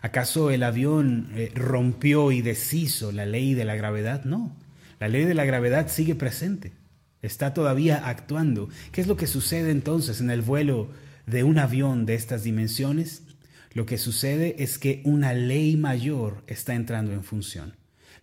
¿Acaso 0.00 0.50
el 0.50 0.62
avión 0.62 1.30
eh, 1.34 1.52
rompió 1.54 2.32
y 2.32 2.40
deshizo 2.40 3.12
la 3.12 3.26
ley 3.26 3.52
de 3.52 3.66
la 3.66 3.74
gravedad? 3.74 4.24
No. 4.24 4.56
La 5.00 5.08
ley 5.08 5.24
de 5.24 5.34
la 5.34 5.44
gravedad 5.44 5.88
sigue 5.88 6.14
presente, 6.14 6.72
está 7.22 7.54
todavía 7.54 8.08
actuando. 8.08 8.68
¿Qué 8.92 9.00
es 9.00 9.06
lo 9.06 9.16
que 9.16 9.26
sucede 9.26 9.70
entonces 9.70 10.20
en 10.20 10.30
el 10.30 10.42
vuelo 10.42 10.88
de 11.26 11.44
un 11.44 11.58
avión 11.58 12.06
de 12.06 12.14
estas 12.14 12.42
dimensiones? 12.42 13.22
Lo 13.72 13.86
que 13.86 13.98
sucede 13.98 14.56
es 14.62 14.78
que 14.78 15.02
una 15.04 15.34
ley 15.34 15.76
mayor 15.76 16.42
está 16.46 16.74
entrando 16.74 17.12
en 17.12 17.22
función 17.22 17.74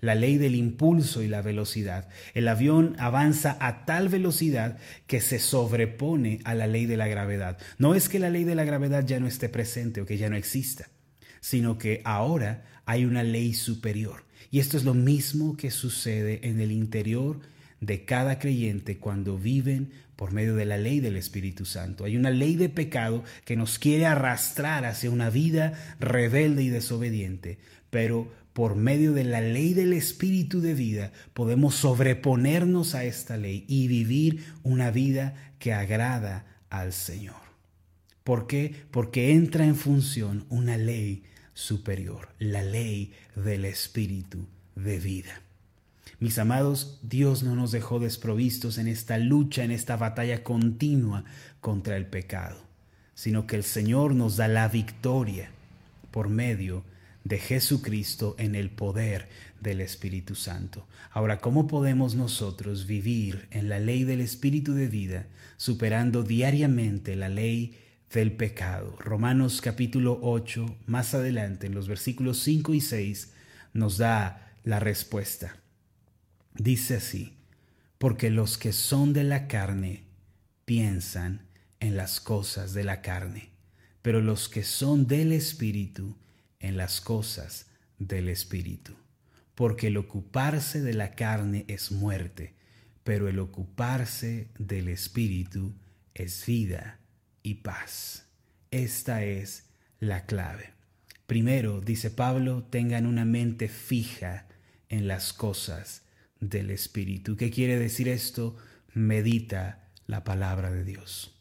la 0.01 0.15
ley 0.15 0.37
del 0.37 0.55
impulso 0.55 1.21
y 1.21 1.27
la 1.27 1.41
velocidad. 1.41 2.07
El 2.33 2.47
avión 2.47 2.95
avanza 2.99 3.57
a 3.59 3.85
tal 3.85 4.09
velocidad 4.09 4.77
que 5.07 5.21
se 5.21 5.39
sobrepone 5.39 6.39
a 6.43 6.53
la 6.53 6.67
ley 6.67 6.85
de 6.85 6.97
la 6.97 7.07
gravedad. 7.07 7.57
No 7.77 7.95
es 7.95 8.09
que 8.09 8.19
la 8.19 8.29
ley 8.29 8.43
de 8.43 8.55
la 8.55 8.63
gravedad 8.63 9.05
ya 9.05 9.19
no 9.19 9.27
esté 9.27 9.49
presente 9.49 10.01
o 10.01 10.05
que 10.05 10.17
ya 10.17 10.29
no 10.29 10.35
exista, 10.35 10.89
sino 11.41 11.77
que 11.77 12.01
ahora 12.05 12.65
hay 12.85 13.05
una 13.05 13.23
ley 13.23 13.53
superior. 13.53 14.25
Y 14.55 14.59
esto 14.59 14.77
es 14.77 14.85
lo 14.85 14.93
mismo 14.93 15.57
que 15.57 15.69
sucede 15.69 16.39
en 16.43 16.61
el 16.61 16.71
interior 16.71 17.41
de 17.81 18.05
cada 18.05 18.39
creyente 18.39 18.99
cuando 18.99 19.37
viven 19.37 19.91
por 20.15 20.31
medio 20.31 20.55
de 20.55 20.63
la 20.63 20.77
ley 20.77 21.01
del 21.01 21.17
Espíritu 21.17 21.65
Santo. 21.65 22.05
Hay 22.05 22.15
una 22.15 22.29
ley 22.29 22.55
de 22.55 22.69
pecado 22.69 23.25
que 23.43 23.57
nos 23.57 23.77
quiere 23.79 24.05
arrastrar 24.05 24.85
hacia 24.85 25.11
una 25.11 25.29
vida 25.29 25.73
rebelde 25.99 26.63
y 26.63 26.69
desobediente, 26.69 27.57
pero 27.89 28.31
por 28.53 28.77
medio 28.77 29.11
de 29.11 29.25
la 29.25 29.41
ley 29.41 29.73
del 29.73 29.91
Espíritu 29.91 30.61
de 30.61 30.73
vida 30.73 31.11
podemos 31.33 31.75
sobreponernos 31.75 32.95
a 32.95 33.03
esta 33.03 33.35
ley 33.35 33.65
y 33.67 33.89
vivir 33.89 34.45
una 34.63 34.89
vida 34.89 35.35
que 35.59 35.73
agrada 35.73 36.45
al 36.69 36.93
Señor. 36.93 37.43
¿Por 38.23 38.47
qué? 38.47 38.73
Porque 38.89 39.33
entra 39.33 39.65
en 39.65 39.75
función 39.75 40.45
una 40.47 40.77
ley 40.77 41.23
superior, 41.55 42.29
la 42.37 42.61
ley 42.61 43.13
del 43.35 43.65
Espíritu 43.65 44.45
de 44.75 44.99
vida. 44.99 45.41
Mis 46.19 46.37
amados, 46.37 46.99
Dios 47.01 47.41
no 47.41 47.55
nos 47.55 47.71
dejó 47.71 47.99
desprovistos 47.99 48.77
en 48.77 48.87
esta 48.87 49.17
lucha, 49.17 49.63
en 49.63 49.71
esta 49.71 49.97
batalla 49.97 50.43
continua 50.43 51.25
contra 51.61 51.97
el 51.97 52.05
pecado, 52.05 52.61
sino 53.15 53.47
que 53.47 53.55
el 53.55 53.63
Señor 53.63 54.13
nos 54.13 54.37
da 54.37 54.47
la 54.47 54.67
victoria 54.67 55.49
por 56.11 56.29
medio 56.29 56.83
de 57.23 57.39
Jesucristo 57.39 58.35
en 58.37 58.53
el 58.53 58.69
poder 58.69 59.27
del 59.59 59.81
Espíritu 59.81 60.35
Santo. 60.35 60.87
Ahora, 61.11 61.39
¿cómo 61.39 61.67
podemos 61.67 62.15
nosotros 62.15 62.85
vivir 62.85 63.47
en 63.51 63.67
la 63.67 63.79
ley 63.79 64.03
del 64.03 64.21
Espíritu 64.21 64.73
de 64.73 64.87
vida, 64.87 65.25
superando 65.57 66.23
diariamente 66.23 67.15
la 67.15 67.29
ley 67.29 67.77
del 68.15 68.31
pecado? 68.31 68.95
Romanos 68.97 69.59
capítulo 69.59 70.17
8, 70.21 70.77
más 70.85 71.13
adelante, 71.13 71.67
en 71.67 71.75
los 71.75 71.89
versículos 71.89 72.39
5 72.39 72.73
y 72.73 72.79
6, 72.79 73.33
nos 73.73 73.97
da 73.97 74.53
la 74.63 74.79
respuesta. 74.79 75.57
Dice 76.53 76.95
así, 76.95 77.37
porque 77.97 78.29
los 78.29 78.57
que 78.57 78.71
son 78.71 79.11
de 79.11 79.25
la 79.25 79.47
carne 79.49 80.05
piensan 80.63 81.45
en 81.81 81.97
las 81.97 82.21
cosas 82.21 82.73
de 82.73 82.85
la 82.85 83.01
carne, 83.01 83.49
pero 84.01 84.21
los 84.21 84.47
que 84.47 84.63
son 84.63 85.07
del 85.07 85.33
Espíritu 85.33 86.17
en 86.61 86.77
las 86.77 87.01
cosas 87.01 87.67
del 87.99 88.29
Espíritu. 88.29 88.95
Porque 89.55 89.87
el 89.87 89.97
ocuparse 89.97 90.81
de 90.81 90.93
la 90.93 91.11
carne 91.11 91.65
es 91.67 91.91
muerte, 91.91 92.55
pero 93.03 93.27
el 93.27 93.39
ocuparse 93.39 94.47
del 94.57 94.87
Espíritu 94.87 95.75
es 96.13 96.45
vida 96.45 97.01
y 97.45 97.55
paz. 97.55 98.25
Esta 98.71 99.23
es 99.23 99.67
la 99.99 100.25
clave. 100.25 100.73
Primero, 101.27 101.79
dice 101.79 102.09
Pablo, 102.09 102.63
tengan 102.63 103.05
una 103.05 103.23
mente 103.23 103.69
fija 103.69 104.47
en 104.89 105.07
las 105.07 105.31
cosas 105.31 106.01
del 106.39 106.71
Espíritu. 106.71 107.37
¿Qué 107.37 107.51
quiere 107.51 107.77
decir 107.77 108.07
esto? 108.07 108.57
Medita 108.93 109.87
la 110.07 110.23
palabra 110.23 110.71
de 110.71 110.83
Dios. 110.83 111.39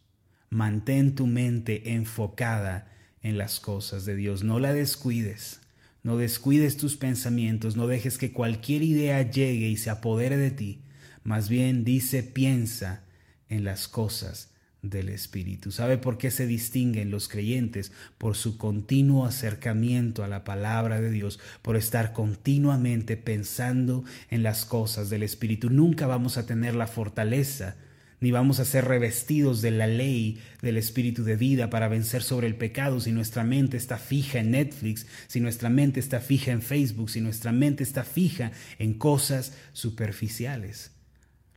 Mantén 0.50 1.14
tu 1.14 1.26
mente 1.26 1.94
enfocada 1.94 2.92
en 3.22 3.38
las 3.38 3.58
cosas 3.58 4.04
de 4.04 4.14
Dios. 4.14 4.44
No 4.44 4.60
la 4.60 4.74
descuides. 4.74 5.60
No 6.02 6.18
descuides 6.18 6.76
tus 6.76 6.96
pensamientos. 6.96 7.76
No 7.76 7.86
dejes 7.86 8.18
que 8.18 8.32
cualquier 8.32 8.82
idea 8.82 9.22
llegue 9.22 9.68
y 9.68 9.78
se 9.78 9.88
apodere 9.88 10.36
de 10.36 10.50
ti. 10.50 10.82
Más 11.22 11.48
bien 11.48 11.82
dice, 11.82 12.22
piensa 12.22 13.04
en 13.48 13.64
las 13.64 13.88
cosas 13.88 14.53
del 14.84 15.08
Espíritu. 15.08 15.72
¿Sabe 15.72 15.98
por 15.98 16.18
qué 16.18 16.30
se 16.30 16.46
distinguen 16.46 17.10
los 17.10 17.28
creyentes? 17.28 17.92
Por 18.18 18.36
su 18.36 18.58
continuo 18.58 19.24
acercamiento 19.24 20.22
a 20.22 20.28
la 20.28 20.44
palabra 20.44 21.00
de 21.00 21.10
Dios, 21.10 21.40
por 21.62 21.76
estar 21.76 22.12
continuamente 22.12 23.16
pensando 23.16 24.04
en 24.30 24.42
las 24.42 24.64
cosas 24.64 25.10
del 25.10 25.22
Espíritu. 25.22 25.70
Nunca 25.70 26.06
vamos 26.06 26.36
a 26.36 26.46
tener 26.46 26.74
la 26.74 26.86
fortaleza 26.86 27.76
ni 28.20 28.30
vamos 28.30 28.58
a 28.58 28.64
ser 28.64 28.86
revestidos 28.86 29.60
de 29.60 29.70
la 29.70 29.86
ley 29.86 30.38
del 30.62 30.78
Espíritu 30.78 31.24
de 31.24 31.36
vida 31.36 31.68
para 31.68 31.88
vencer 31.88 32.22
sobre 32.22 32.46
el 32.46 32.56
pecado 32.56 33.00
si 33.00 33.12
nuestra 33.12 33.44
mente 33.44 33.76
está 33.76 33.98
fija 33.98 34.38
en 34.38 34.52
Netflix, 34.52 35.06
si 35.26 35.40
nuestra 35.40 35.68
mente 35.68 36.00
está 36.00 36.20
fija 36.20 36.50
en 36.50 36.62
Facebook, 36.62 37.10
si 37.10 37.20
nuestra 37.20 37.52
mente 37.52 37.82
está 37.82 38.02
fija 38.02 38.52
en 38.78 38.94
cosas 38.94 39.52
superficiales. 39.74 40.93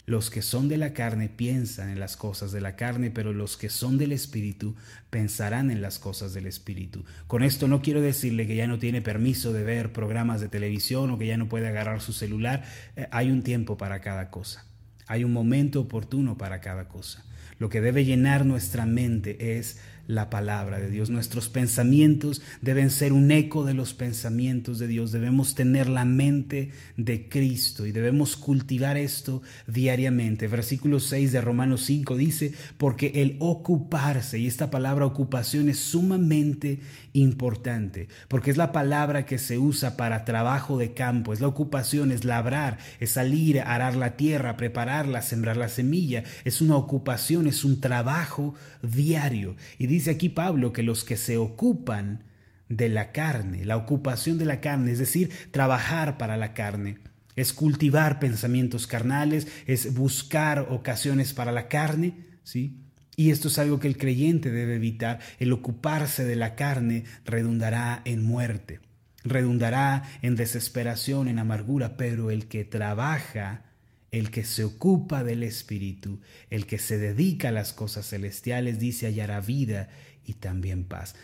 Los 0.10 0.30
que 0.30 0.42
son 0.42 0.70
de 0.70 0.78
la 0.78 0.94
carne 0.94 1.28
piensan 1.28 1.90
en 1.90 2.00
las 2.00 2.16
cosas 2.16 2.54
de 2.54 2.62
la 2.62 2.78
carne, 2.78 3.12
pero 3.12 3.34
los 3.34 3.58
que 3.58 3.68
son 3.68 3.98
del 3.98 4.14
Espíritu 4.14 4.74
pensarán 5.10 5.70
en 5.70 5.82
las 5.82 6.00
cosas 6.00 6.34
del 6.34 6.48
Espíritu. 6.48 7.04
Con 7.28 7.44
esto 7.44 7.68
no 7.68 7.82
quiero 7.82 8.00
decirle 8.00 8.48
que 8.48 8.56
ya 8.56 8.68
no 8.68 8.80
tiene 8.80 9.02
permiso 9.02 9.52
de 9.52 9.66
ver 9.66 9.92
programas 9.92 10.40
de 10.40 10.48
televisión 10.48 11.12
o 11.12 11.20
que 11.20 11.28
ya 11.28 11.36
no 11.36 11.50
puede 11.50 11.68
agarrar 11.68 12.00
su 12.00 12.14
celular. 12.14 12.64
Eh, 12.96 13.10
hay 13.12 13.32
un 13.32 13.44
tiempo 13.44 13.78
para 13.78 14.00
cada 14.00 14.32
cosa. 14.32 14.66
Hay 15.08 15.26
un 15.26 15.34
momento 15.34 15.82
oportuno 15.82 16.38
para 16.38 16.62
cada 16.62 16.88
cosa. 16.88 17.26
Lo 17.60 17.68
que 17.68 17.82
debe 17.82 18.06
llenar 18.06 18.46
nuestra 18.46 18.86
mente 18.86 19.58
es 19.58 19.82
la 20.08 20.30
palabra 20.30 20.80
de 20.80 20.90
Dios. 20.90 21.10
Nuestros 21.10 21.50
pensamientos 21.50 22.42
deben 22.62 22.90
ser 22.90 23.14
un 23.14 23.30
eco 23.32 23.66
de 23.66 23.74
los 23.74 23.94
pensamientos 23.94 24.80
de 24.80 24.88
Dios. 24.88 25.12
Debemos 25.12 25.54
tener 25.54 25.90
la 25.90 26.06
mente 26.06 26.72
de 26.96 27.30
Cristo 27.30 27.86
y 27.86 27.92
debemos 27.92 28.38
cultivar 28.38 28.98
esto 28.98 29.42
diariamente. 29.68 30.48
Versículo 30.48 31.00
6 31.00 31.32
de 31.32 31.42
Romanos 31.42 31.84
5 31.86 32.16
dice, 32.16 32.54
porque 32.78 33.12
el 33.16 33.36
ocuparse, 33.40 34.40
y 34.40 34.48
esta 34.48 34.72
palabra 34.72 35.06
ocupación 35.06 35.70
es 35.70 35.80
sumamente 35.80 36.80
importante, 37.14 38.08
porque 38.28 38.52
es 38.52 38.58
la 38.58 38.72
palabra 38.72 39.26
que 39.26 39.38
se 39.38 39.58
usa 39.58 39.98
para 39.98 40.26
trabajo 40.26 40.78
de 40.78 40.94
campo, 40.94 41.34
es 41.34 41.42
la 41.42 41.48
ocupación, 41.48 42.12
es 42.12 42.24
labrar, 42.24 42.78
es 43.00 43.12
salir, 43.12 43.60
arar 43.60 43.96
la 43.96 44.16
tierra, 44.16 44.58
prepararla, 44.58 45.22
sembrar 45.22 45.58
la 45.58 45.70
semilla, 45.70 46.24
es 46.46 46.62
una 46.62 46.76
ocupación, 46.76 47.48
es 47.48 47.66
un 47.66 47.82
trabajo 47.82 48.56
diario. 48.82 49.56
Y 49.78 49.88
aquí 50.06 50.30
Pablo 50.30 50.74
que 50.74 50.84
los 50.84 51.04
que 51.04 51.18
se 51.18 51.38
ocupan 51.38 52.24
de 52.70 52.90
la 52.90 53.12
carne, 53.12 53.66
la 53.66 53.78
ocupación 53.78 54.38
de 54.38 54.46
la 54.46 54.62
carne, 54.62 54.92
es 54.92 55.00
decir, 55.00 55.32
trabajar 55.52 56.18
para 56.18 56.38
la 56.38 56.54
carne, 56.54 56.98
es 57.36 57.54
cultivar 57.54 58.20
pensamientos 58.20 58.88
carnales, 58.88 59.48
es 59.66 59.94
buscar 59.94 60.68
ocasiones 60.70 61.34
para 61.34 61.52
la 61.52 61.68
carne, 61.68 62.16
¿sí? 62.44 62.84
Y 63.16 63.32
esto 63.32 63.48
es 63.48 63.58
algo 63.58 63.80
que 63.80 63.88
el 63.88 63.98
creyente 63.98 64.52
debe 64.52 64.76
evitar. 64.76 65.20
El 65.40 65.52
ocuparse 65.52 66.24
de 66.24 66.36
la 66.36 66.56
carne 66.56 67.06
redundará 67.26 68.02
en 68.06 68.24
muerte, 68.24 68.80
redundará 69.24 70.04
en 70.22 70.36
desesperación, 70.36 71.28
en 71.28 71.40
amargura, 71.40 71.98
pero 71.98 72.30
el 72.30 72.48
que 72.48 72.64
trabaja 72.64 73.67
el 74.12 74.32
que 74.32 74.44
se 74.44 74.64
ocupa 74.64 75.24
del 75.24 75.44
Espíritu, 75.44 76.22
el 76.50 76.66
que 76.66 76.80
se 76.80 76.98
dedica 76.98 77.50
a 77.50 77.52
las 77.52 77.74
cosas 77.74 78.10
celestiales, 78.10 78.80
dice 78.80 79.08
hallará 79.08 79.42
vida 79.42 79.90
y 80.26 80.34
también 80.34 80.86
paz 80.86 81.16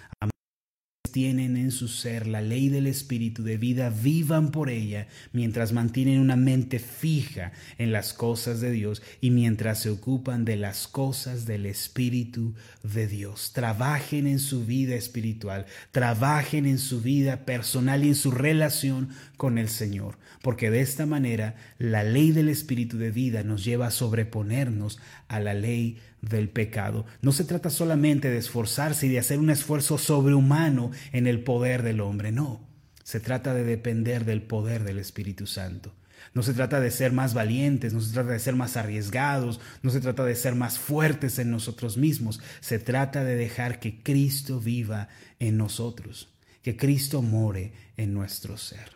tienen 1.13 1.55
en 1.55 1.71
su 1.71 1.87
ser 1.87 2.27
la 2.27 2.41
ley 2.41 2.67
del 2.67 2.87
Espíritu 2.87 3.43
de 3.43 3.57
vida, 3.57 3.89
vivan 3.89 4.51
por 4.51 4.69
ella 4.69 5.07
mientras 5.31 5.71
mantienen 5.71 6.19
una 6.19 6.35
mente 6.35 6.79
fija 6.79 7.53
en 7.77 7.93
las 7.93 8.13
cosas 8.13 8.59
de 8.59 8.71
Dios 8.71 9.01
y 9.21 9.29
mientras 9.29 9.79
se 9.79 9.91
ocupan 9.91 10.43
de 10.43 10.57
las 10.57 10.87
cosas 10.87 11.45
del 11.45 11.67
Espíritu 11.67 12.55
de 12.81 13.07
Dios. 13.07 13.51
Trabajen 13.53 14.27
en 14.27 14.39
su 14.39 14.65
vida 14.65 14.95
espiritual, 14.95 15.67
trabajen 15.91 16.65
en 16.65 16.79
su 16.79 16.99
vida 16.99 17.45
personal 17.45 18.03
y 18.03 18.09
en 18.09 18.15
su 18.15 18.31
relación 18.31 19.09
con 19.37 19.59
el 19.59 19.69
Señor, 19.69 20.17
porque 20.41 20.71
de 20.71 20.81
esta 20.81 21.05
manera 21.05 21.55
la 21.77 22.03
ley 22.03 22.31
del 22.31 22.49
Espíritu 22.49 22.97
de 22.97 23.11
vida 23.11 23.43
nos 23.43 23.63
lleva 23.63 23.87
a 23.87 23.91
sobreponernos 23.91 24.99
a 25.27 25.39
la 25.39 25.53
ley 25.53 25.99
del 26.23 26.49
pecado. 26.49 27.05
No 27.21 27.31
se 27.31 27.43
trata 27.43 27.69
solamente 27.69 28.29
de 28.29 28.37
esforzarse 28.37 29.05
y 29.05 29.09
de 29.09 29.19
hacer 29.19 29.39
un 29.39 29.49
esfuerzo 29.49 29.97
sobrehumano 29.97 30.91
en 31.11 31.27
el 31.27 31.43
poder 31.43 31.83
del 31.83 32.01
hombre, 32.01 32.31
no. 32.31 32.67
Se 33.03 33.19
trata 33.19 33.53
de 33.53 33.65
depender 33.65 34.23
del 34.23 34.41
poder 34.41 34.83
del 34.83 34.99
Espíritu 34.99 35.45
Santo. 35.45 35.93
No 36.33 36.41
se 36.41 36.53
trata 36.53 36.79
de 36.79 36.89
ser 36.89 37.11
más 37.11 37.33
valientes, 37.33 37.93
no 37.93 37.99
se 37.99 38.13
trata 38.13 38.31
de 38.31 38.39
ser 38.39 38.55
más 38.55 38.77
arriesgados, 38.77 39.59
no 39.81 39.91
se 39.91 39.99
trata 39.99 40.23
de 40.23 40.35
ser 40.35 40.55
más 40.55 40.79
fuertes 40.79 41.37
en 41.37 41.51
nosotros 41.51 41.97
mismos. 41.97 42.39
Se 42.61 42.79
trata 42.79 43.25
de 43.25 43.35
dejar 43.35 43.79
que 43.79 44.01
Cristo 44.01 44.59
viva 44.61 45.09
en 45.39 45.57
nosotros, 45.57 46.33
que 46.61 46.77
Cristo 46.77 47.21
more 47.21 47.73
en 47.97 48.13
nuestro 48.13 48.57
ser. 48.57 48.93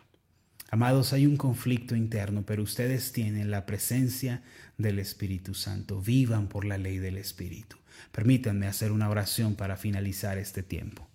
Amados, 0.70 1.14
hay 1.14 1.26
un 1.26 1.38
conflicto 1.38 1.96
interno, 1.96 2.44
pero 2.46 2.64
ustedes 2.64 3.12
tienen 3.12 3.52
la 3.52 3.66
presencia 3.66 4.42
del 4.78 5.00
Espíritu 5.00 5.54
Santo. 5.54 6.02
Vivan 6.02 6.48
por 6.48 6.66
la 6.66 6.78
ley 6.78 6.98
del 6.98 7.18
Espíritu. 7.18 7.78
Permítanme 8.12 8.68
hacer 8.68 8.92
una 8.92 9.10
oración 9.10 9.56
para 9.56 9.78
finalizar 9.78 10.38
este 10.38 10.64
tiempo. 10.64 11.08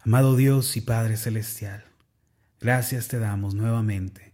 Amado 0.00 0.36
Dios 0.36 0.76
y 0.76 0.80
Padre 0.80 1.16
Celestial, 1.16 1.84
gracias 2.60 3.08
te 3.08 3.18
damos 3.18 3.54
nuevamente, 3.54 4.32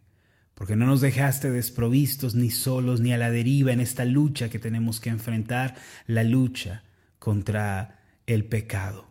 porque 0.54 0.76
no 0.76 0.86
nos 0.86 1.00
dejaste 1.00 1.50
desprovistos 1.50 2.36
ni 2.36 2.50
solos 2.50 3.00
ni 3.00 3.12
a 3.12 3.18
la 3.18 3.30
deriva 3.30 3.72
en 3.72 3.80
esta 3.80 4.04
lucha 4.04 4.48
que 4.48 4.60
tenemos 4.60 5.00
que 5.00 5.10
enfrentar, 5.10 5.74
la 6.06 6.22
lucha 6.22 6.84
contra 7.18 8.00
el 8.26 8.44
pecado 8.44 9.06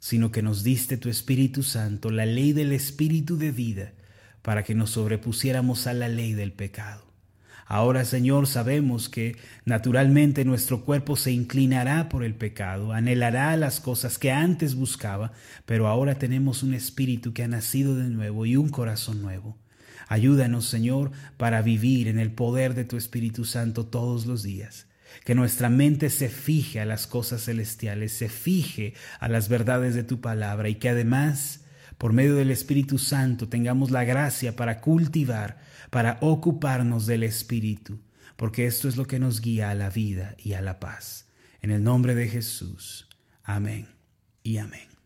sino 0.00 0.30
que 0.30 0.42
nos 0.42 0.62
diste 0.62 0.96
tu 0.96 1.08
Espíritu 1.08 1.62
Santo, 1.62 2.10
la 2.10 2.26
ley 2.26 2.52
del 2.52 2.72
Espíritu 2.72 3.36
de 3.36 3.50
vida, 3.50 3.92
para 4.42 4.62
que 4.62 4.74
nos 4.74 4.90
sobrepusiéramos 4.90 5.86
a 5.86 5.92
la 5.92 6.08
ley 6.08 6.34
del 6.34 6.52
pecado. 6.52 7.07
Ahora, 7.70 8.06
Señor, 8.06 8.46
sabemos 8.46 9.10
que 9.10 9.36
naturalmente 9.66 10.46
nuestro 10.46 10.86
cuerpo 10.86 11.16
se 11.16 11.32
inclinará 11.32 12.08
por 12.08 12.24
el 12.24 12.34
pecado, 12.34 12.94
anhelará 12.94 13.54
las 13.58 13.78
cosas 13.78 14.16
que 14.18 14.32
antes 14.32 14.74
buscaba, 14.74 15.32
pero 15.66 15.86
ahora 15.86 16.14
tenemos 16.14 16.62
un 16.62 16.72
espíritu 16.72 17.34
que 17.34 17.42
ha 17.42 17.48
nacido 17.48 17.94
de 17.94 18.08
nuevo 18.08 18.46
y 18.46 18.56
un 18.56 18.70
corazón 18.70 19.20
nuevo. 19.20 19.58
Ayúdanos, 20.08 20.64
Señor, 20.64 21.12
para 21.36 21.60
vivir 21.60 22.08
en 22.08 22.18
el 22.18 22.30
poder 22.30 22.72
de 22.74 22.86
tu 22.86 22.96
Espíritu 22.96 23.44
Santo 23.44 23.84
todos 23.84 24.24
los 24.24 24.42
días 24.42 24.86
que 25.24 25.34
nuestra 25.34 25.68
mente 25.68 26.10
se 26.10 26.28
fije 26.28 26.80
a 26.80 26.84
las 26.84 27.06
cosas 27.06 27.44
celestiales, 27.44 28.12
se 28.12 28.28
fije 28.28 28.94
a 29.20 29.28
las 29.28 29.48
verdades 29.48 29.94
de 29.94 30.04
tu 30.04 30.20
palabra 30.20 30.68
y 30.68 30.76
que 30.76 30.90
además 30.90 31.60
por 31.98 32.12
medio 32.12 32.36
del 32.36 32.52
Espíritu 32.52 32.96
Santo, 32.96 33.48
tengamos 33.48 33.90
la 33.90 34.04
gracia 34.04 34.54
para 34.54 34.80
cultivar, 34.80 35.58
para 35.90 36.18
ocuparnos 36.20 37.06
del 37.06 37.22
Espíritu, 37.22 38.00
porque 38.36 38.66
esto 38.66 38.88
es 38.88 38.96
lo 38.96 39.06
que 39.06 39.18
nos 39.18 39.40
guía 39.40 39.70
a 39.70 39.74
la 39.74 39.90
vida 39.90 40.36
y 40.38 40.52
a 40.52 40.60
la 40.60 40.80
paz. 40.80 41.28
En 41.60 41.70
el 41.70 41.82
nombre 41.82 42.14
de 42.14 42.28
Jesús. 42.28 43.08
Amén 43.42 43.88
y 44.42 44.58
amén. 44.58 44.97